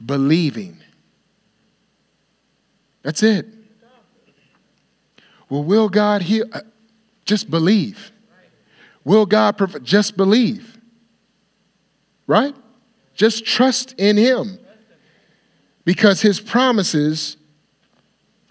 [0.06, 0.78] believing.
[3.02, 3.48] That's it.
[5.50, 6.46] Well, will God heal?
[6.54, 6.62] Uh,
[7.26, 8.12] just believe.
[9.04, 9.84] Will God provide?
[9.84, 10.78] Just believe.
[12.28, 12.56] Right?
[13.16, 14.60] Just trust in Him
[15.86, 17.38] because His promises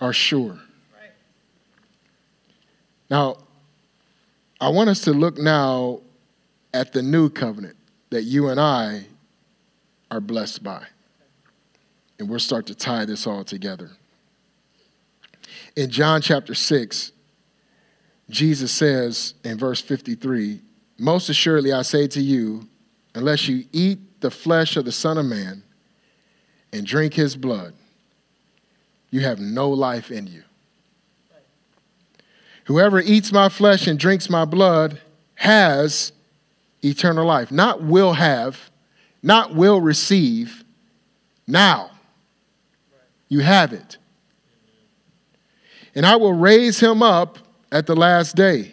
[0.00, 0.58] are sure.
[3.10, 3.36] Now,
[4.60, 6.00] I want us to look now
[6.72, 7.76] at the new covenant
[8.10, 9.06] that you and I
[10.10, 10.84] are blessed by.
[12.18, 13.90] And we'll start to tie this all together.
[15.76, 17.12] In John chapter 6,
[18.30, 20.60] Jesus says in verse 53
[20.98, 22.68] Most assuredly I say to you,
[23.14, 25.63] unless you eat the flesh of the Son of Man
[26.74, 27.72] and drink his blood,
[29.10, 30.42] you have no life in you.
[32.64, 35.00] Whoever eats my flesh and drinks my blood
[35.36, 36.12] has
[36.82, 37.52] eternal life.
[37.52, 38.58] Not will have,
[39.22, 40.64] not will receive,
[41.46, 41.90] now.
[43.28, 43.98] You have it.
[45.94, 47.38] And I will raise him up
[47.70, 48.72] at the last day.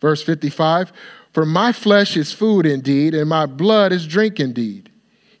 [0.00, 0.92] Verse 55
[1.32, 4.90] For my flesh is food indeed, and my blood is drink indeed.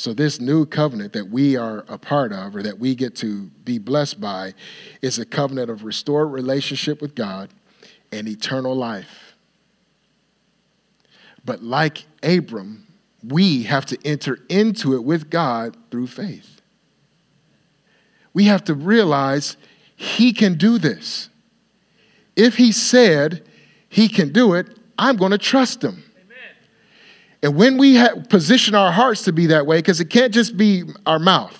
[0.00, 3.42] So, this new covenant that we are a part of or that we get to
[3.66, 4.54] be blessed by
[5.02, 7.50] is a covenant of restored relationship with God
[8.10, 9.34] and eternal life.
[11.44, 12.86] But, like Abram,
[13.22, 16.62] we have to enter into it with God through faith.
[18.32, 19.58] We have to realize
[19.96, 21.28] He can do this.
[22.36, 23.46] If He said
[23.90, 26.09] He can do it, I'm going to trust Him.
[27.42, 30.56] And when we ha- position our hearts to be that way, because it can't just
[30.56, 31.56] be our mouth.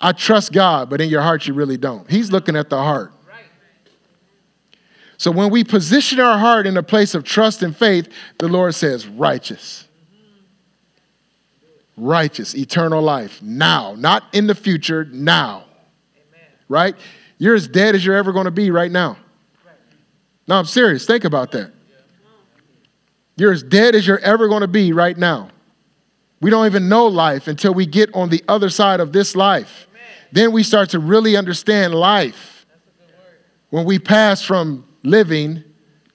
[0.00, 2.10] I trust God, but in your heart, you really don't.
[2.10, 3.12] He's looking at the heart.
[5.18, 8.74] So when we position our heart in a place of trust and faith, the Lord
[8.74, 9.88] says, righteous.
[11.96, 15.64] Righteous, eternal life, now, not in the future, now.
[16.14, 16.48] Amen.
[16.68, 16.96] Right?
[17.38, 19.16] You're as dead as you're ever going to be right now.
[20.46, 21.06] No, I'm serious.
[21.06, 21.72] Think about that.
[23.36, 25.50] You're as dead as you're ever going to be right now.
[26.40, 29.86] We don't even know life until we get on the other side of this life.
[29.90, 30.02] Amen.
[30.32, 32.66] Then we start to really understand life.
[33.70, 35.64] When we pass from living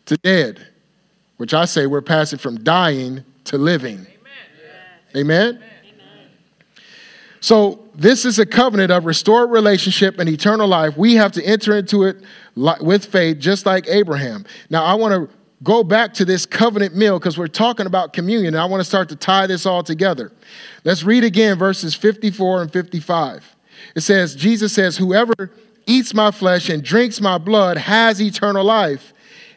[0.06, 0.66] to dead,
[1.38, 4.06] which I say we're passing from dying to living.
[5.16, 5.56] Amen.
[5.56, 5.64] Amen?
[7.40, 10.96] So, this is a covenant of restored relationship and eternal life.
[10.96, 12.18] We have to enter into it
[12.56, 14.46] with faith, just like Abraham.
[14.70, 18.56] Now, I want to go back to this covenant meal because we're talking about communion.
[18.56, 20.32] I want to start to tie this all together.
[20.84, 23.56] Let's read again verses 54 and 55.
[23.96, 25.34] It says, Jesus says, Whoever
[25.86, 29.14] eats my flesh and drinks my blood has eternal life,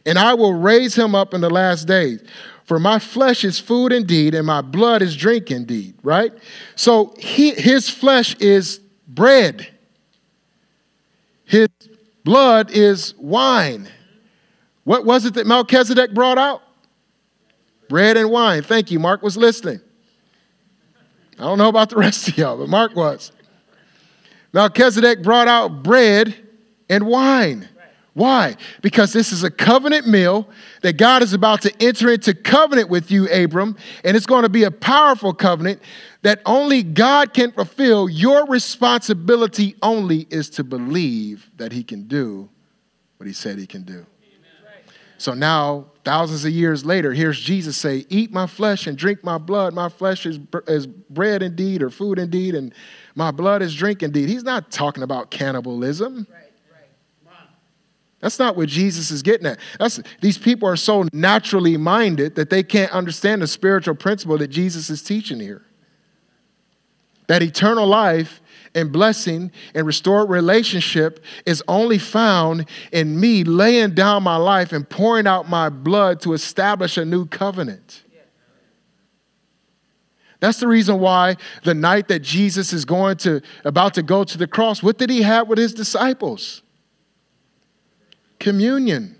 [0.07, 2.23] and I will raise him up in the last days.
[2.64, 6.33] For my flesh is food indeed, and my blood is drink indeed, right?
[6.77, 9.69] So he, his flesh is bread,
[11.45, 11.69] his
[12.25, 13.88] blood is wine.
[14.85, 16.62] What was it that Melchizedek brought out?
[17.88, 18.62] Bread and wine.
[18.62, 18.99] Thank you.
[18.99, 19.81] Mark was listening.
[21.38, 23.33] I don't know about the rest of y'all, but Mark was.
[24.53, 26.35] Melchizedek brought out bread
[26.88, 27.68] and wine.
[28.14, 28.57] Why?
[28.81, 30.49] Because this is a covenant meal
[30.83, 34.49] that God is about to enter into covenant with you, Abram, and it's going to
[34.49, 35.83] be a powerful covenant
[36.23, 38.09] that only God can fulfill.
[38.09, 42.49] Your responsibility only is to believe that He can do
[43.16, 44.07] what He said He can do.
[45.18, 49.38] So now, thousands of years later, here's Jesus say, Eat my flesh and drink my
[49.38, 49.74] blood.
[49.74, 52.74] My flesh is, is bread indeed, or food indeed, and
[53.14, 54.29] my blood is drink indeed.
[54.29, 56.27] He's not talking about cannibalism.
[56.31, 56.53] Right,
[57.27, 57.38] right.
[58.20, 59.59] That's not what Jesus is getting at.
[59.79, 64.48] That's, these people are so naturally minded that they can't understand the spiritual principle that
[64.48, 65.62] Jesus is teaching here.
[67.27, 68.41] That eternal life
[68.75, 74.89] and blessing and restored relationship is only found in me laying down my life and
[74.89, 78.03] pouring out my blood to establish a new covenant.
[80.41, 84.37] That's the reason why the night that Jesus is going to about to go to
[84.37, 86.61] the cross, what did he have with his disciples?
[88.39, 89.19] Communion.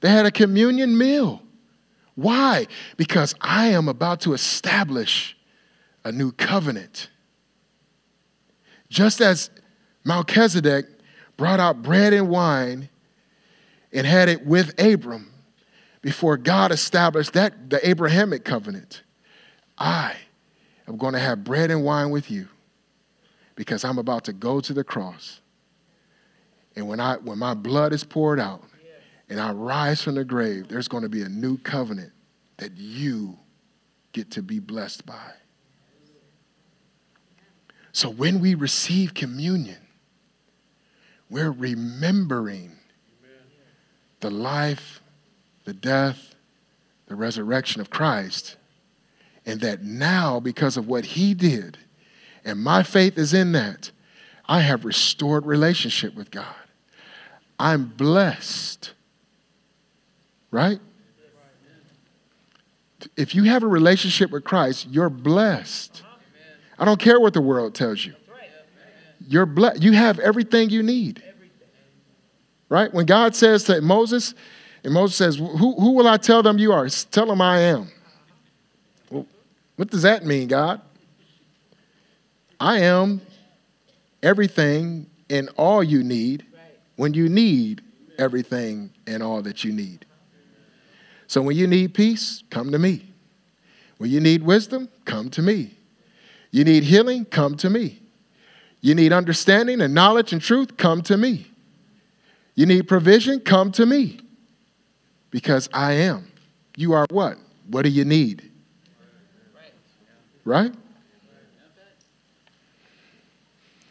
[0.00, 1.42] They had a communion meal.
[2.16, 2.66] Why?
[2.96, 5.35] Because I am about to establish
[6.06, 7.10] a new covenant.
[8.88, 9.50] Just as
[10.04, 10.86] Melchizedek
[11.36, 12.88] brought out bread and wine
[13.92, 15.32] and had it with Abram
[16.02, 19.02] before God established that the Abrahamic covenant,
[19.76, 20.14] I
[20.86, 22.46] am going to have bread and wine with you
[23.56, 25.40] because I'm about to go to the cross.
[26.76, 28.62] And when, I, when my blood is poured out
[29.28, 32.12] and I rise from the grave, there's going to be a new covenant
[32.58, 33.36] that you
[34.12, 35.32] get to be blessed by.
[37.96, 39.78] So when we receive communion,
[41.30, 42.72] we're remembering
[44.20, 45.00] the life,
[45.64, 46.34] the death,
[47.06, 48.56] the resurrection of Christ,
[49.46, 51.78] and that now, because of what he did,
[52.44, 53.90] and my faith is in that,
[54.44, 56.54] I have restored relationship with God.
[57.58, 58.92] I'm blessed.
[60.50, 60.80] Right?
[63.16, 66.02] If you have a relationship with Christ, you're blessed.
[66.78, 68.14] I don't care what the world tells you.
[69.28, 69.82] You're blessed.
[69.82, 71.22] You have everything you need.
[72.68, 72.92] Right?
[72.92, 74.34] When God says to Moses,
[74.84, 76.88] and Moses says, Who, who will I tell them you are?
[76.88, 77.88] Tell them I am.
[79.10, 79.26] Well,
[79.76, 80.80] what does that mean, God?
[82.58, 83.20] I am
[84.22, 86.44] everything and all you need
[86.96, 87.82] when you need
[88.18, 90.06] everything and all that you need.
[91.26, 93.12] So when you need peace, come to me.
[93.98, 95.75] When you need wisdom, come to me.
[96.50, 97.24] You need healing?
[97.24, 98.00] Come to me.
[98.80, 100.76] You need understanding and knowledge and truth?
[100.76, 101.46] Come to me.
[102.54, 103.40] You need provision?
[103.40, 104.20] Come to me.
[105.30, 106.30] Because I am.
[106.76, 107.36] You are what?
[107.68, 108.50] What do you need?
[110.44, 110.72] Right?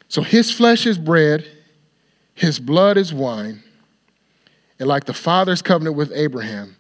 [0.08, 1.46] So his flesh is bread,
[2.36, 3.62] his blood is wine,
[4.80, 6.78] and like the Father's covenant with Abraham,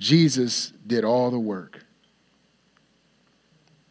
[0.00, 1.85] Jesus did all the work.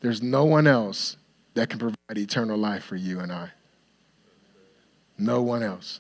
[0.06, 1.18] There's no one else
[1.56, 3.50] that can provide eternal life for you and I.
[5.18, 6.00] No one else.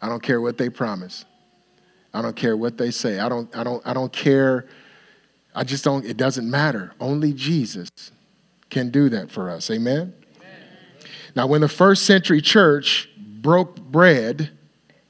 [0.00, 1.26] I don't care what they promise.
[2.14, 3.18] I don't care what they say.
[3.18, 4.68] I don't, I don't, I don't care.
[5.54, 6.92] I just don't, it doesn't matter.
[6.98, 7.90] Only Jesus
[8.70, 9.70] can do that for us.
[9.70, 10.14] Amen?
[10.38, 11.04] Amen.
[11.34, 14.50] Now, when the first century church broke bread,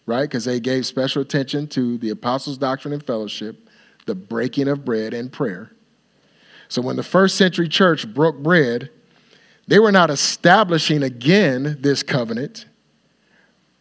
[0.06, 3.68] right, because they gave special attention to the apostles' doctrine and fellowship,
[4.06, 5.70] the breaking of bread and prayer.
[6.68, 8.90] So when the first century church broke bread,
[9.68, 12.66] they were not establishing again this covenant,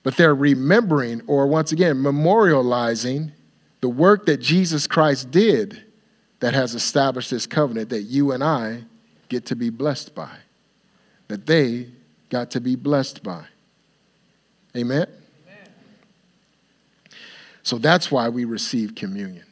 [0.03, 3.31] but they're remembering or once again memorializing
[3.81, 5.83] the work that Jesus Christ did
[6.39, 8.83] that has established this covenant that you and I
[9.29, 10.31] get to be blessed by,
[11.27, 11.87] that they
[12.29, 13.45] got to be blessed by.
[14.75, 15.07] Amen?
[15.47, 15.69] Amen?
[17.63, 19.45] So that's why we receive communion.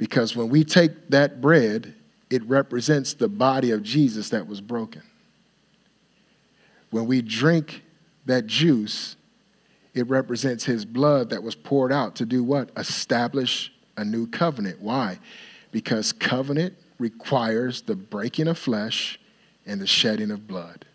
[0.00, 1.94] Because when we take that bread,
[2.30, 5.02] it represents the body of Jesus that was broken.
[6.90, 7.82] When we drink
[8.24, 9.16] that juice,
[9.92, 12.70] it represents his blood that was poured out to do what?
[12.78, 14.80] Establish a new covenant.
[14.80, 15.18] Why?
[15.70, 19.20] Because covenant requires the breaking of flesh
[19.66, 20.86] and the shedding of blood.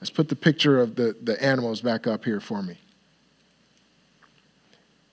[0.00, 2.78] Let's put the picture of the, the animals back up here for me.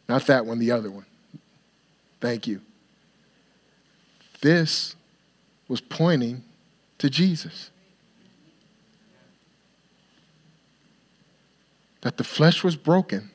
[0.07, 1.07] Not that one, the other one.
[2.21, 2.61] Thank you.
[4.41, 4.95] This
[5.67, 6.43] was pointing
[6.99, 7.71] to Jesus.
[12.01, 13.31] That the flesh was broken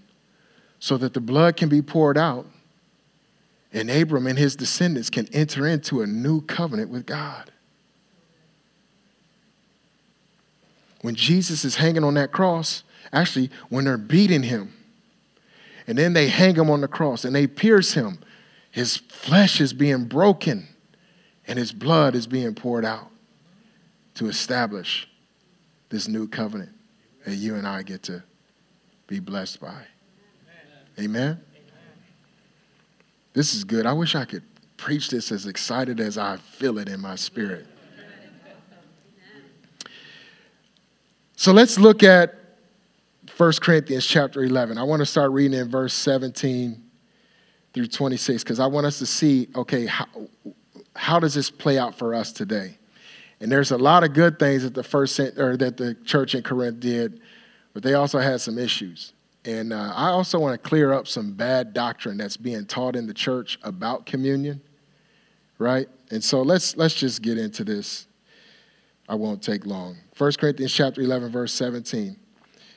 [0.79, 2.47] so that the blood can be poured out
[3.73, 7.51] and Abram and his descendants can enter into a new covenant with God.
[11.01, 14.73] When Jesus is hanging on that cross, actually, when they're beating him,
[15.87, 18.21] and then they hang him on the cross and they pierce him,
[18.71, 20.69] his flesh is being broken
[21.47, 23.09] and his blood is being poured out
[24.15, 25.09] to establish
[25.89, 26.71] this new covenant
[27.25, 28.23] that you and I get to
[29.07, 29.85] be blessed by.
[30.99, 31.07] Amen?
[31.31, 31.41] Amen?
[33.33, 33.87] This is good.
[33.87, 34.43] I wish I could
[34.77, 37.67] preach this as excited as I feel it in my spirit.
[41.37, 42.35] So let's look at
[43.37, 44.79] 1 Corinthians chapter 11.
[44.79, 46.81] I want to start reading in verse 17
[47.73, 50.07] through 26 because I want us to see okay, how,
[50.95, 52.79] how does this play out for us today?
[53.41, 56.43] And there's a lot of good things that the first or that the church in
[56.43, 57.21] Corinth did,
[57.75, 59.13] but they also had some issues.
[59.45, 63.07] And uh, I also want to clear up some bad doctrine that's being taught in
[63.07, 64.61] the church about communion,
[65.59, 65.89] right?
[66.13, 68.07] And so let's let's just get into this.
[69.09, 69.97] I won't take long.
[70.17, 72.17] 1 Corinthians chapter 11 verse 17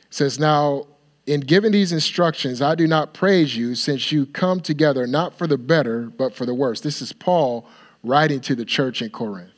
[0.09, 0.87] says, "Now
[1.27, 5.45] in giving these instructions, I do not praise you since you come together not for
[5.45, 7.67] the better, but for the worse." This is Paul
[8.05, 9.51] writing to the church in Corinth.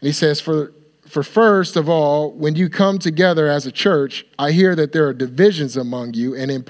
[0.00, 0.72] And he says, For,
[1.06, 5.06] for first of all, when you come together as a church, I hear that there
[5.06, 6.64] are divisions among you, and in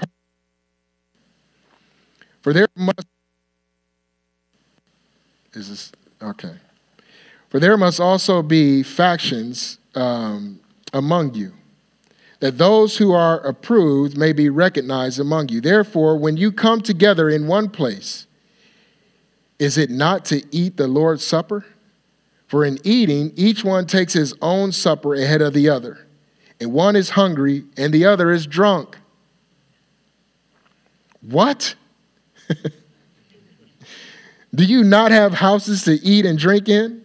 [2.41, 3.07] for there must
[5.55, 5.91] is this
[6.21, 6.55] okay?
[7.49, 10.59] For there must also be factions um,
[10.93, 11.53] among you,
[12.41, 15.61] that those who are approved may be recognized among you.
[15.61, 18.27] Therefore, when you come together in one place,
[19.59, 21.65] is it not to eat the Lord's Supper?
[22.47, 26.05] For in eating, each one takes his own supper ahead of the other,
[26.59, 28.97] and one is hungry and the other is drunk.
[31.21, 31.75] What?
[34.55, 37.01] do you not have houses to eat and drink in?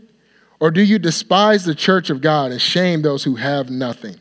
[0.60, 4.20] Or do you despise the church of God and shame those who have nothing?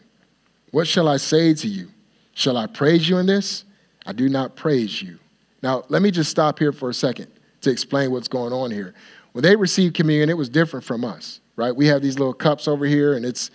[0.72, 1.90] What shall I say to you?
[2.34, 3.66] Shall I praise you in this?
[4.06, 5.20] I do not praise you.
[5.62, 7.28] Now, let me just stop here for a second
[7.62, 8.94] to explain what's going on here.
[9.34, 11.76] When they received communion, it was different from us, right?
[11.76, 13.52] We have these little cups over here, and it's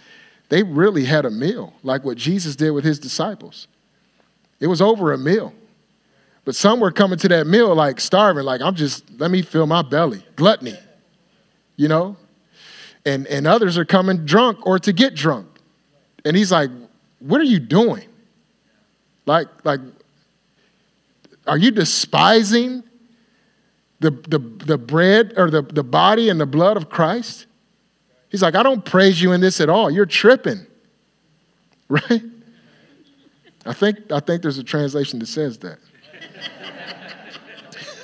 [0.49, 3.67] they really had a meal, like what Jesus did with his disciples.
[4.61, 5.53] It was over a meal.
[6.45, 9.67] But some were coming to that meal like starving, like I'm just, let me fill
[9.67, 10.25] my belly.
[10.37, 10.79] Gluttony.
[11.77, 12.17] You know?
[13.07, 15.47] And and others are coming drunk or to get drunk.
[16.25, 16.71] And he's like,
[17.19, 18.07] what are you doing?
[19.27, 19.81] Like, like,
[21.47, 22.83] are you despising
[24.05, 27.47] the, the, the bread or the, the body and the blood of Christ?
[28.29, 29.91] He's like, I don't praise you in this at all.
[29.91, 30.67] You're tripping.
[31.87, 32.23] Right?
[33.67, 35.79] I think, I think there's a translation that says that.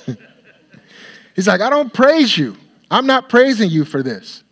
[1.35, 2.55] He's like, I don't praise you.
[2.91, 4.43] I'm not praising you for this.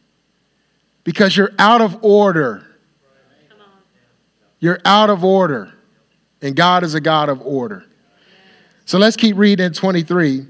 [1.03, 2.65] because you're out of order.
[4.59, 5.73] You're out of order.
[6.41, 7.85] And God is a God of order.
[8.85, 10.45] So let's keep reading 23.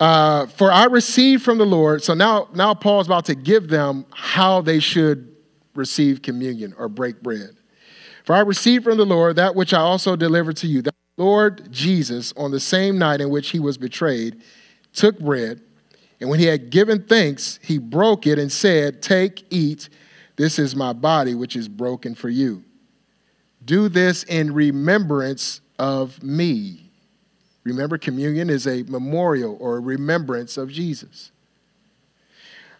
[0.00, 2.02] Uh, for I received from the Lord.
[2.02, 5.34] So now, now Paul's about to give them how they should
[5.74, 7.50] receive communion or break bread.
[8.24, 10.82] For I received from the Lord that which I also delivered to you.
[10.82, 14.42] That Lord Jesus, on the same night in which he was betrayed,
[14.92, 15.60] took bread,
[16.20, 19.88] and when he had given thanks, he broke it and said, Take, eat,
[20.36, 22.62] this is my body, which is broken for you.
[23.64, 26.91] Do this in remembrance of me.
[27.64, 31.30] Remember, communion is a memorial or a remembrance of Jesus.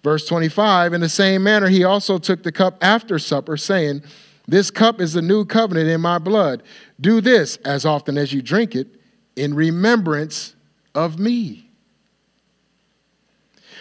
[0.03, 4.03] Verse 25, in the same manner, he also took the cup after supper, saying,
[4.49, 6.64] This cup is the new covenant in my blood.
[7.01, 8.89] Do this as often as you drink it
[9.37, 10.57] in remembrance
[10.95, 11.70] of me.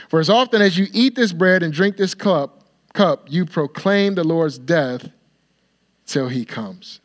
[0.10, 4.16] For as often as you eat this bread and drink this cup, cup, you proclaim
[4.16, 5.10] the Lord's death
[6.06, 7.01] till he comes.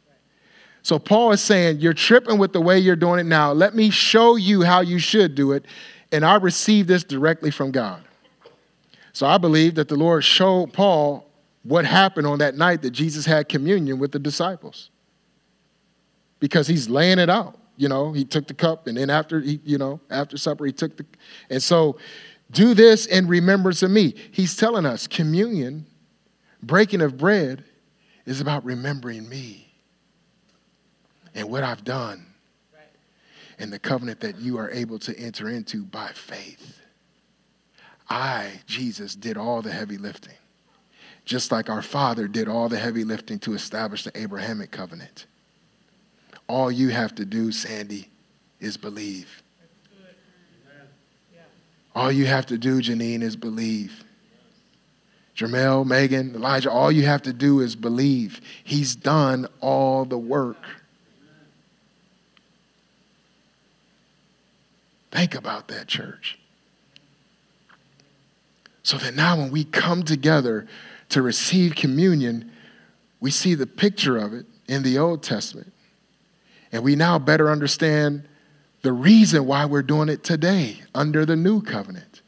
[0.86, 3.50] So Paul is saying, You're tripping with the way you're doing it now.
[3.50, 5.64] Let me show you how you should do it.
[6.12, 8.04] And I received this directly from God.
[9.12, 11.28] So I believe that the Lord showed Paul
[11.64, 14.90] what happened on that night that Jesus had communion with the disciples.
[16.38, 17.58] Because he's laying it out.
[17.76, 20.72] You know, he took the cup and then after he, you know, after supper, he
[20.72, 21.04] took the
[21.50, 21.98] and so
[22.52, 24.14] do this in remembrance of me.
[24.30, 25.84] He's telling us communion,
[26.62, 27.64] breaking of bread,
[28.24, 29.65] is about remembering me
[31.36, 32.26] and what I've done
[33.58, 36.80] and the covenant that you are able to enter into by faith.
[38.08, 40.34] I, Jesus, did all the heavy lifting,
[41.24, 45.26] just like our Father did all the heavy lifting to establish the Abrahamic covenant.
[46.48, 48.08] All you have to do, Sandy,
[48.60, 49.42] is believe.
[51.94, 54.04] All you have to do, Janine, is believe.
[55.34, 58.40] Jermel, Megan, Elijah, all you have to do is believe.
[58.64, 60.56] He's done all the work.
[65.16, 66.38] Think about that, church.
[68.82, 70.66] So that now, when we come together
[71.08, 72.52] to receive communion,
[73.18, 75.72] we see the picture of it in the Old Testament.
[76.70, 78.28] And we now better understand
[78.82, 82.20] the reason why we're doing it today under the new covenant.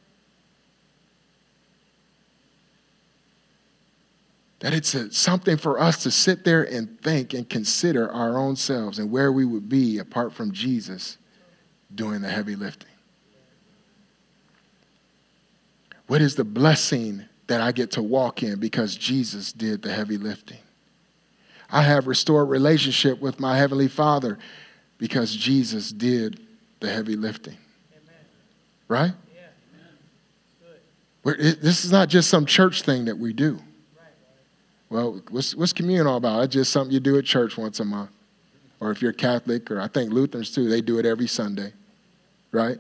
[4.61, 8.57] That it's a, something for us to sit there and think and consider our own
[8.57, 11.19] selves and where we would be apart from Jesus
[11.95, 12.89] doing the heavy lifting.
[16.07, 20.17] What is the blessing that I get to walk in because Jesus did the heavy
[20.17, 20.59] lifting?
[21.71, 24.39] I have restored relationship with my heavenly Father
[24.97, 26.41] because Jesus did
[26.81, 27.57] the heavy lifting.
[27.93, 28.15] Amen.
[28.89, 29.13] Right?
[31.25, 31.33] Yeah.
[31.39, 33.59] It, this is not just some church thing that we do.
[34.91, 36.45] Well, what's, what's communion all about?
[36.45, 38.11] It's just something you do at church once a month.
[38.81, 41.73] Or if you're Catholic, or I think Lutherans too, they do it every Sunday.
[42.53, 42.79] Right?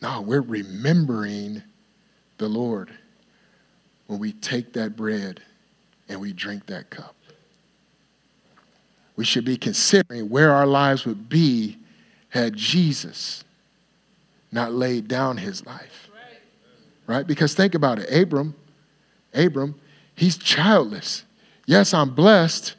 [0.00, 1.62] No, we're remembering
[2.38, 2.90] the Lord
[4.06, 5.40] when we take that bread
[6.08, 7.14] and we drink that cup.
[9.16, 11.78] We should be considering where our lives would be
[12.28, 13.42] had Jesus
[14.52, 16.08] not laid down his life.
[17.06, 17.26] Right?
[17.26, 18.10] Because think about it.
[18.12, 18.54] Abram,
[19.34, 19.74] Abram,
[20.14, 21.24] he's childless.
[21.66, 22.74] Yes, I'm blessed,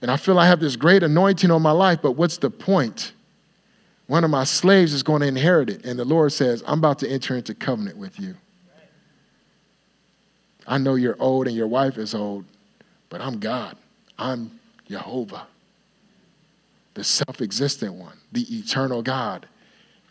[0.00, 3.12] and I feel I have this great anointing on my life, but what's the point?
[4.06, 6.98] One of my slaves is going to inherit it, and the Lord says, I'm about
[7.00, 8.34] to enter into covenant with you.
[10.66, 12.44] I know you're old and your wife is old,
[13.10, 13.76] but I'm God.
[14.18, 15.46] I'm Jehovah,
[16.94, 19.46] the self existent one, the eternal God.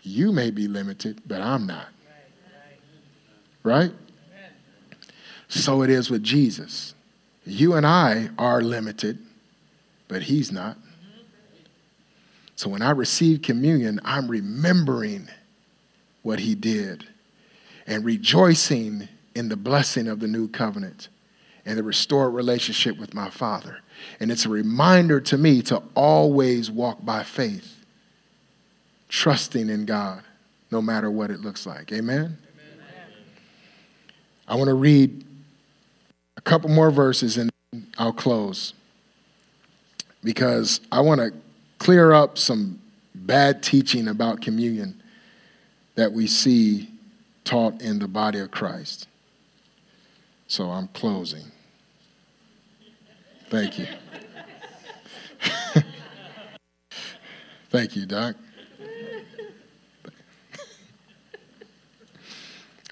[0.01, 1.87] You may be limited, but I'm not.
[3.63, 3.91] Right?
[5.47, 6.95] So it is with Jesus.
[7.45, 9.19] You and I are limited,
[10.07, 10.77] but he's not.
[12.55, 15.27] So when I receive communion, I'm remembering
[16.21, 17.05] what he did
[17.87, 21.09] and rejoicing in the blessing of the new covenant
[21.65, 23.79] and the restored relationship with my Father.
[24.19, 27.77] And it's a reminder to me to always walk by faith,
[29.09, 30.23] trusting in God,
[30.71, 31.91] no matter what it looks like.
[31.91, 32.19] Amen?
[32.25, 32.37] Amen.
[34.47, 35.25] I want to read
[36.37, 37.49] a couple more verses and
[37.97, 38.73] I'll close
[40.23, 41.33] because I want to
[41.84, 42.79] clear up some
[43.13, 45.03] bad teaching about communion
[45.95, 46.89] that we see
[47.43, 49.09] taught in the body of Christ.
[50.47, 51.43] So I'm closing.
[53.49, 53.88] Thank you.
[57.69, 58.38] Thank you, Doc.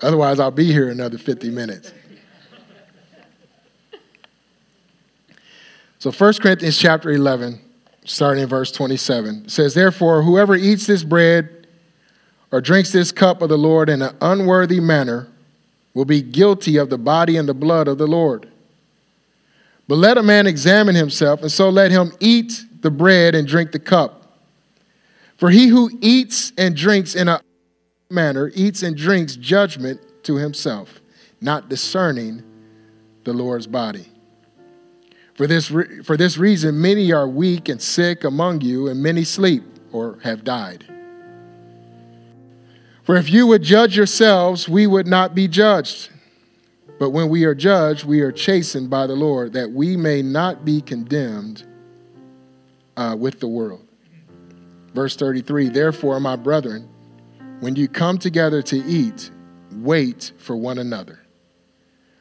[0.02, 1.94] Otherwise, I'll be here another 50 minutes.
[6.00, 7.71] So 1 Corinthians chapter 11
[8.06, 11.68] starting in verse 27, says, Therefore, whoever eats this bread
[12.52, 15.28] or drinks this cup of the Lord in an unworthy manner
[15.94, 18.50] will be guilty of the body and the blood of the Lord.
[19.88, 23.72] But let a man examine himself, and so let him eat the bread and drink
[23.72, 24.40] the cup.
[25.38, 27.42] For he who eats and drinks in a
[28.10, 31.02] manner eats and drinks judgment to himself,
[31.42, 32.44] not discerning
[33.24, 34.08] the Lord's body.
[35.42, 39.24] For this, re- for this reason, many are weak and sick among you, and many
[39.24, 40.86] sleep or have died.
[43.02, 46.12] For if you would judge yourselves, we would not be judged.
[47.00, 50.64] But when we are judged, we are chastened by the Lord, that we may not
[50.64, 51.66] be condemned
[52.96, 53.88] uh, with the world.
[54.94, 56.88] Verse 33 Therefore, my brethren,
[57.62, 59.32] when you come together to eat,
[59.72, 61.20] wait for one another.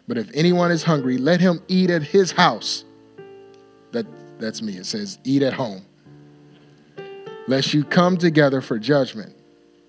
[0.09, 2.87] But if anyone is hungry, let him eat at his house
[4.41, 4.77] that's me.
[4.77, 5.85] It says, eat at home.
[7.47, 9.35] Lest you come together for judgment,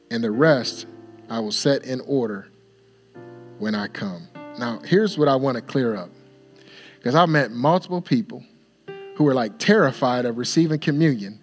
[0.10, 0.88] and the rest
[1.30, 2.48] I will set in order
[3.60, 4.28] when I come.
[4.58, 6.10] Now, here's what I want to clear up.
[6.98, 8.44] Because I've met multiple people
[9.16, 11.40] who are like terrified of receiving communion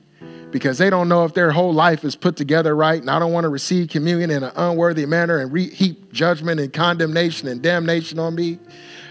[0.50, 3.32] because they don't know if their whole life is put together right, and I don't
[3.32, 7.62] want to receive communion in an unworthy manner and re- heap judgment and condemnation and
[7.62, 8.58] damnation on me.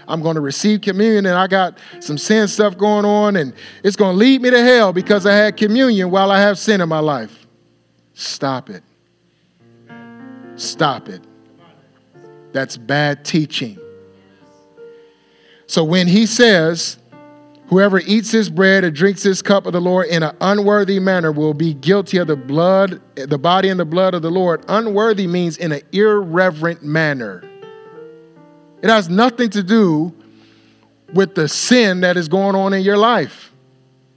[0.08, 3.52] I'm going to receive communion and I got some sin stuff going on and
[3.84, 6.80] it's going to lead me to hell because I had communion while I have sin
[6.80, 7.46] in my life.
[8.14, 8.82] Stop it.
[10.56, 11.22] Stop it.
[12.52, 13.78] That's bad teaching.
[15.66, 16.98] So when he says,
[17.68, 21.30] Whoever eats this bread or drinks this cup of the Lord in an unworthy manner
[21.30, 24.64] will be guilty of the blood, the body and the blood of the Lord.
[24.68, 27.44] Unworthy means in an irreverent manner.
[28.82, 30.14] It has nothing to do
[31.12, 33.52] with the sin that is going on in your life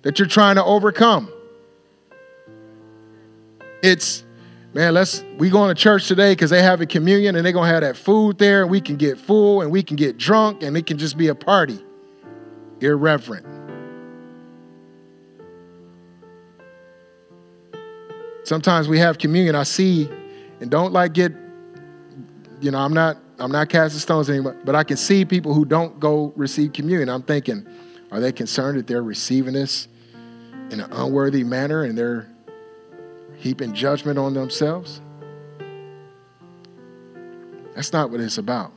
[0.01, 1.31] that you're trying to overcome.
[3.81, 4.23] It's,
[4.73, 7.63] man, let's, we going to church today because they have a communion and they're to
[7.63, 10.77] have that food there and we can get full and we can get drunk and
[10.77, 11.79] it can just be a party.
[12.81, 13.45] Irreverent.
[18.43, 20.09] Sometimes we have communion, I see,
[20.59, 21.31] and don't like get,
[22.59, 25.65] you know, I'm not I'm not casting stones anymore, but I can see people who
[25.65, 27.09] don't go receive communion.
[27.09, 27.65] I'm thinking,
[28.11, 29.87] are they concerned that they're receiving this
[30.69, 32.29] in an unworthy manner and they're
[33.37, 35.01] heaping judgment on themselves?
[37.73, 38.73] That's not what it's about.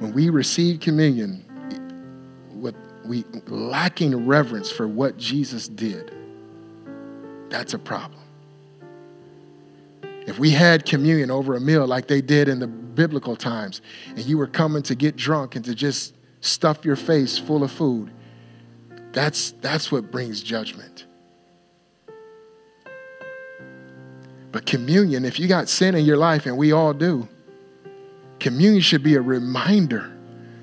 [0.00, 1.44] When we receive communion,
[2.54, 2.74] what
[3.04, 6.12] we lacking reverence for what Jesus did,
[7.50, 8.20] that's a problem.
[10.26, 14.20] If we had communion over a meal like they did in the biblical times, and
[14.20, 18.10] you were coming to get drunk and to just stuff your face full of food,
[19.12, 21.06] that's, that's what brings judgment.
[24.52, 27.28] But communion, if you got sin in your life, and we all do,
[28.38, 30.12] communion should be a reminder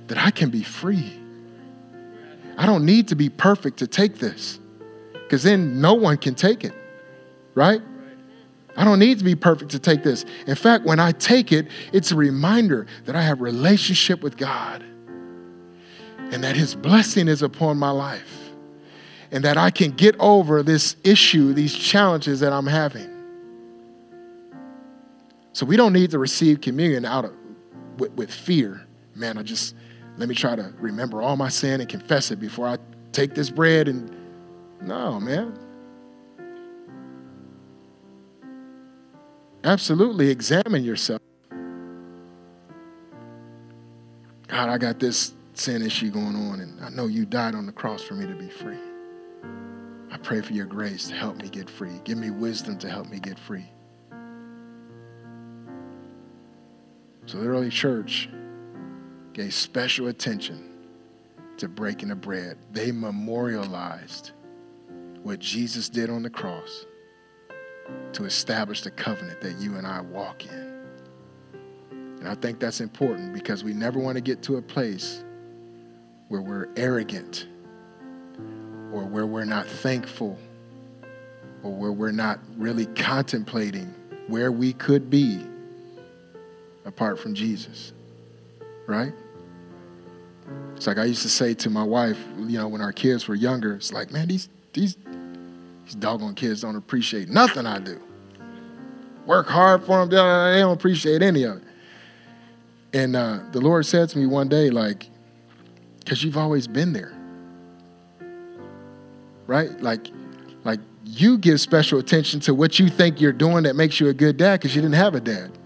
[0.07, 1.19] that I can be free.
[2.57, 4.59] I don't need to be perfect to take this,
[5.13, 6.73] because then no one can take it,
[7.55, 7.81] right?
[8.77, 10.23] I don't need to be perfect to take this.
[10.45, 14.83] In fact, when I take it, it's a reminder that I have relationship with God
[16.31, 18.51] and that his blessing is upon my life
[19.31, 23.09] and that I can get over this issue, these challenges that I'm having.
[25.53, 27.33] So we don't need to receive communion out of
[27.97, 28.85] with, with fear.
[29.15, 29.73] Man, I just
[30.17, 32.77] let me try to remember all my sin and confess it before I
[33.11, 34.15] take this bread and
[34.81, 35.57] no, man.
[39.63, 41.21] Absolutely examine yourself.
[44.47, 47.71] God, I got this sin issue going on, and I know you died on the
[47.71, 48.77] cross for me to be free.
[50.11, 51.99] I pray for your grace to help me get free.
[52.03, 53.65] Give me wisdom to help me get free.
[57.25, 58.29] So the early church
[59.33, 60.69] gave special attention
[61.57, 62.57] to breaking the bread.
[62.71, 64.31] They memorialized
[65.23, 66.85] what Jesus did on the cross
[68.13, 70.67] to establish the covenant that you and I walk in.
[71.91, 75.23] And I think that's important because we never want to get to a place
[76.29, 77.47] where we're arrogant
[78.91, 80.37] or where we're not thankful
[81.63, 83.93] or where we're not really contemplating
[84.27, 85.45] where we could be
[86.85, 87.93] apart from Jesus.
[88.87, 89.13] Right?
[90.75, 93.35] It's like I used to say to my wife, you know, when our kids were
[93.35, 94.97] younger, it's like, man, these these
[95.87, 98.01] these doggone kids don't appreciate nothing I do.
[99.25, 101.63] Work hard for them, they don't appreciate any of it.
[102.91, 105.09] And uh, the Lord said to me one day, like,
[105.99, 107.13] Because you've always been there.
[109.45, 109.81] Right?
[109.81, 110.07] Like,
[110.65, 114.13] like you give special attention to what you think you're doing that makes you a
[114.13, 115.57] good dad because you didn't have a dad.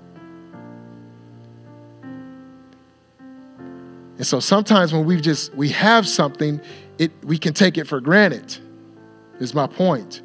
[4.17, 6.61] And so sometimes when we just we have something,
[6.99, 8.55] it we can take it for granted.
[9.41, 10.21] Is my point.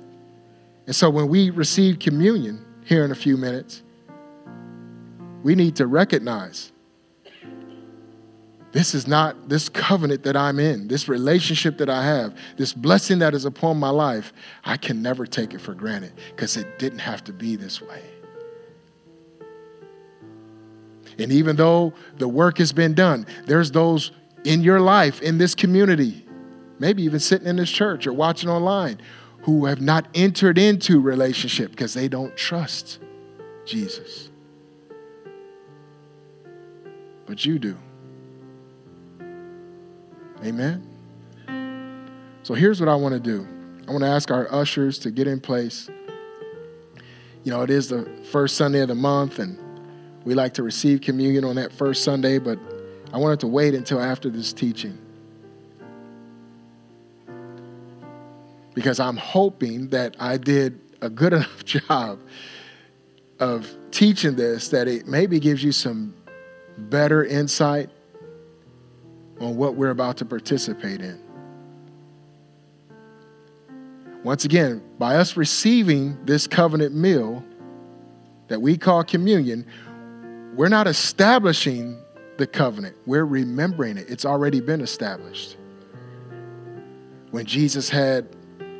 [0.87, 3.83] And so when we receive communion here in a few minutes,
[5.43, 6.71] we need to recognize
[8.73, 13.19] this is not this covenant that I'm in, this relationship that I have, this blessing
[13.21, 14.35] that is upon my life.
[14.67, 18.03] I can never take it for granted because it didn't have to be this way.
[21.19, 24.13] And even though the work has been done, there's those
[24.45, 26.26] in your life, in this community,
[26.79, 29.01] maybe even sitting in this church or watching online,
[29.43, 32.99] who have not entered into relationship because they don't trust
[33.65, 34.31] Jesus.
[37.27, 37.77] But you do.
[40.45, 40.87] Amen.
[42.43, 43.47] So here's what I want to do.
[43.89, 45.89] I want to ask our ushers to get in place.
[47.45, 49.59] You know, it is the first Sunday of the month, and
[50.25, 52.59] we like to receive communion on that first Sunday, but
[53.13, 54.99] I wanted to wait until after this teaching.
[58.77, 62.21] Because I'm hoping that I did a good enough job
[63.41, 66.15] of teaching this that it maybe gives you some
[66.79, 67.91] better insight
[69.41, 71.21] on what we're about to participate in.
[74.23, 77.45] Once again, by us receiving this covenant meal
[78.49, 79.67] that we call communion,
[80.55, 81.99] we're not establishing
[82.37, 84.11] the covenant, we're remembering it.
[84.11, 85.57] It's already been established.
[87.31, 88.29] When Jesus had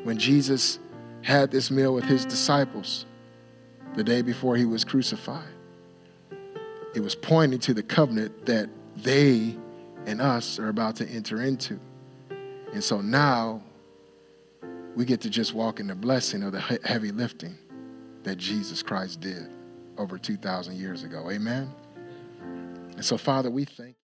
[0.03, 0.79] when Jesus
[1.21, 3.05] had this meal with his disciples
[3.95, 5.47] the day before he was crucified,
[6.95, 9.55] it was pointing to the covenant that they
[10.05, 11.77] and us are about to enter into.
[12.73, 13.61] And so now
[14.95, 17.55] we get to just walk in the blessing of the heavy lifting
[18.23, 19.49] that Jesus Christ did
[19.97, 21.29] over 2,000 years ago.
[21.29, 21.73] Amen?
[22.41, 23.97] And so, Father, we thank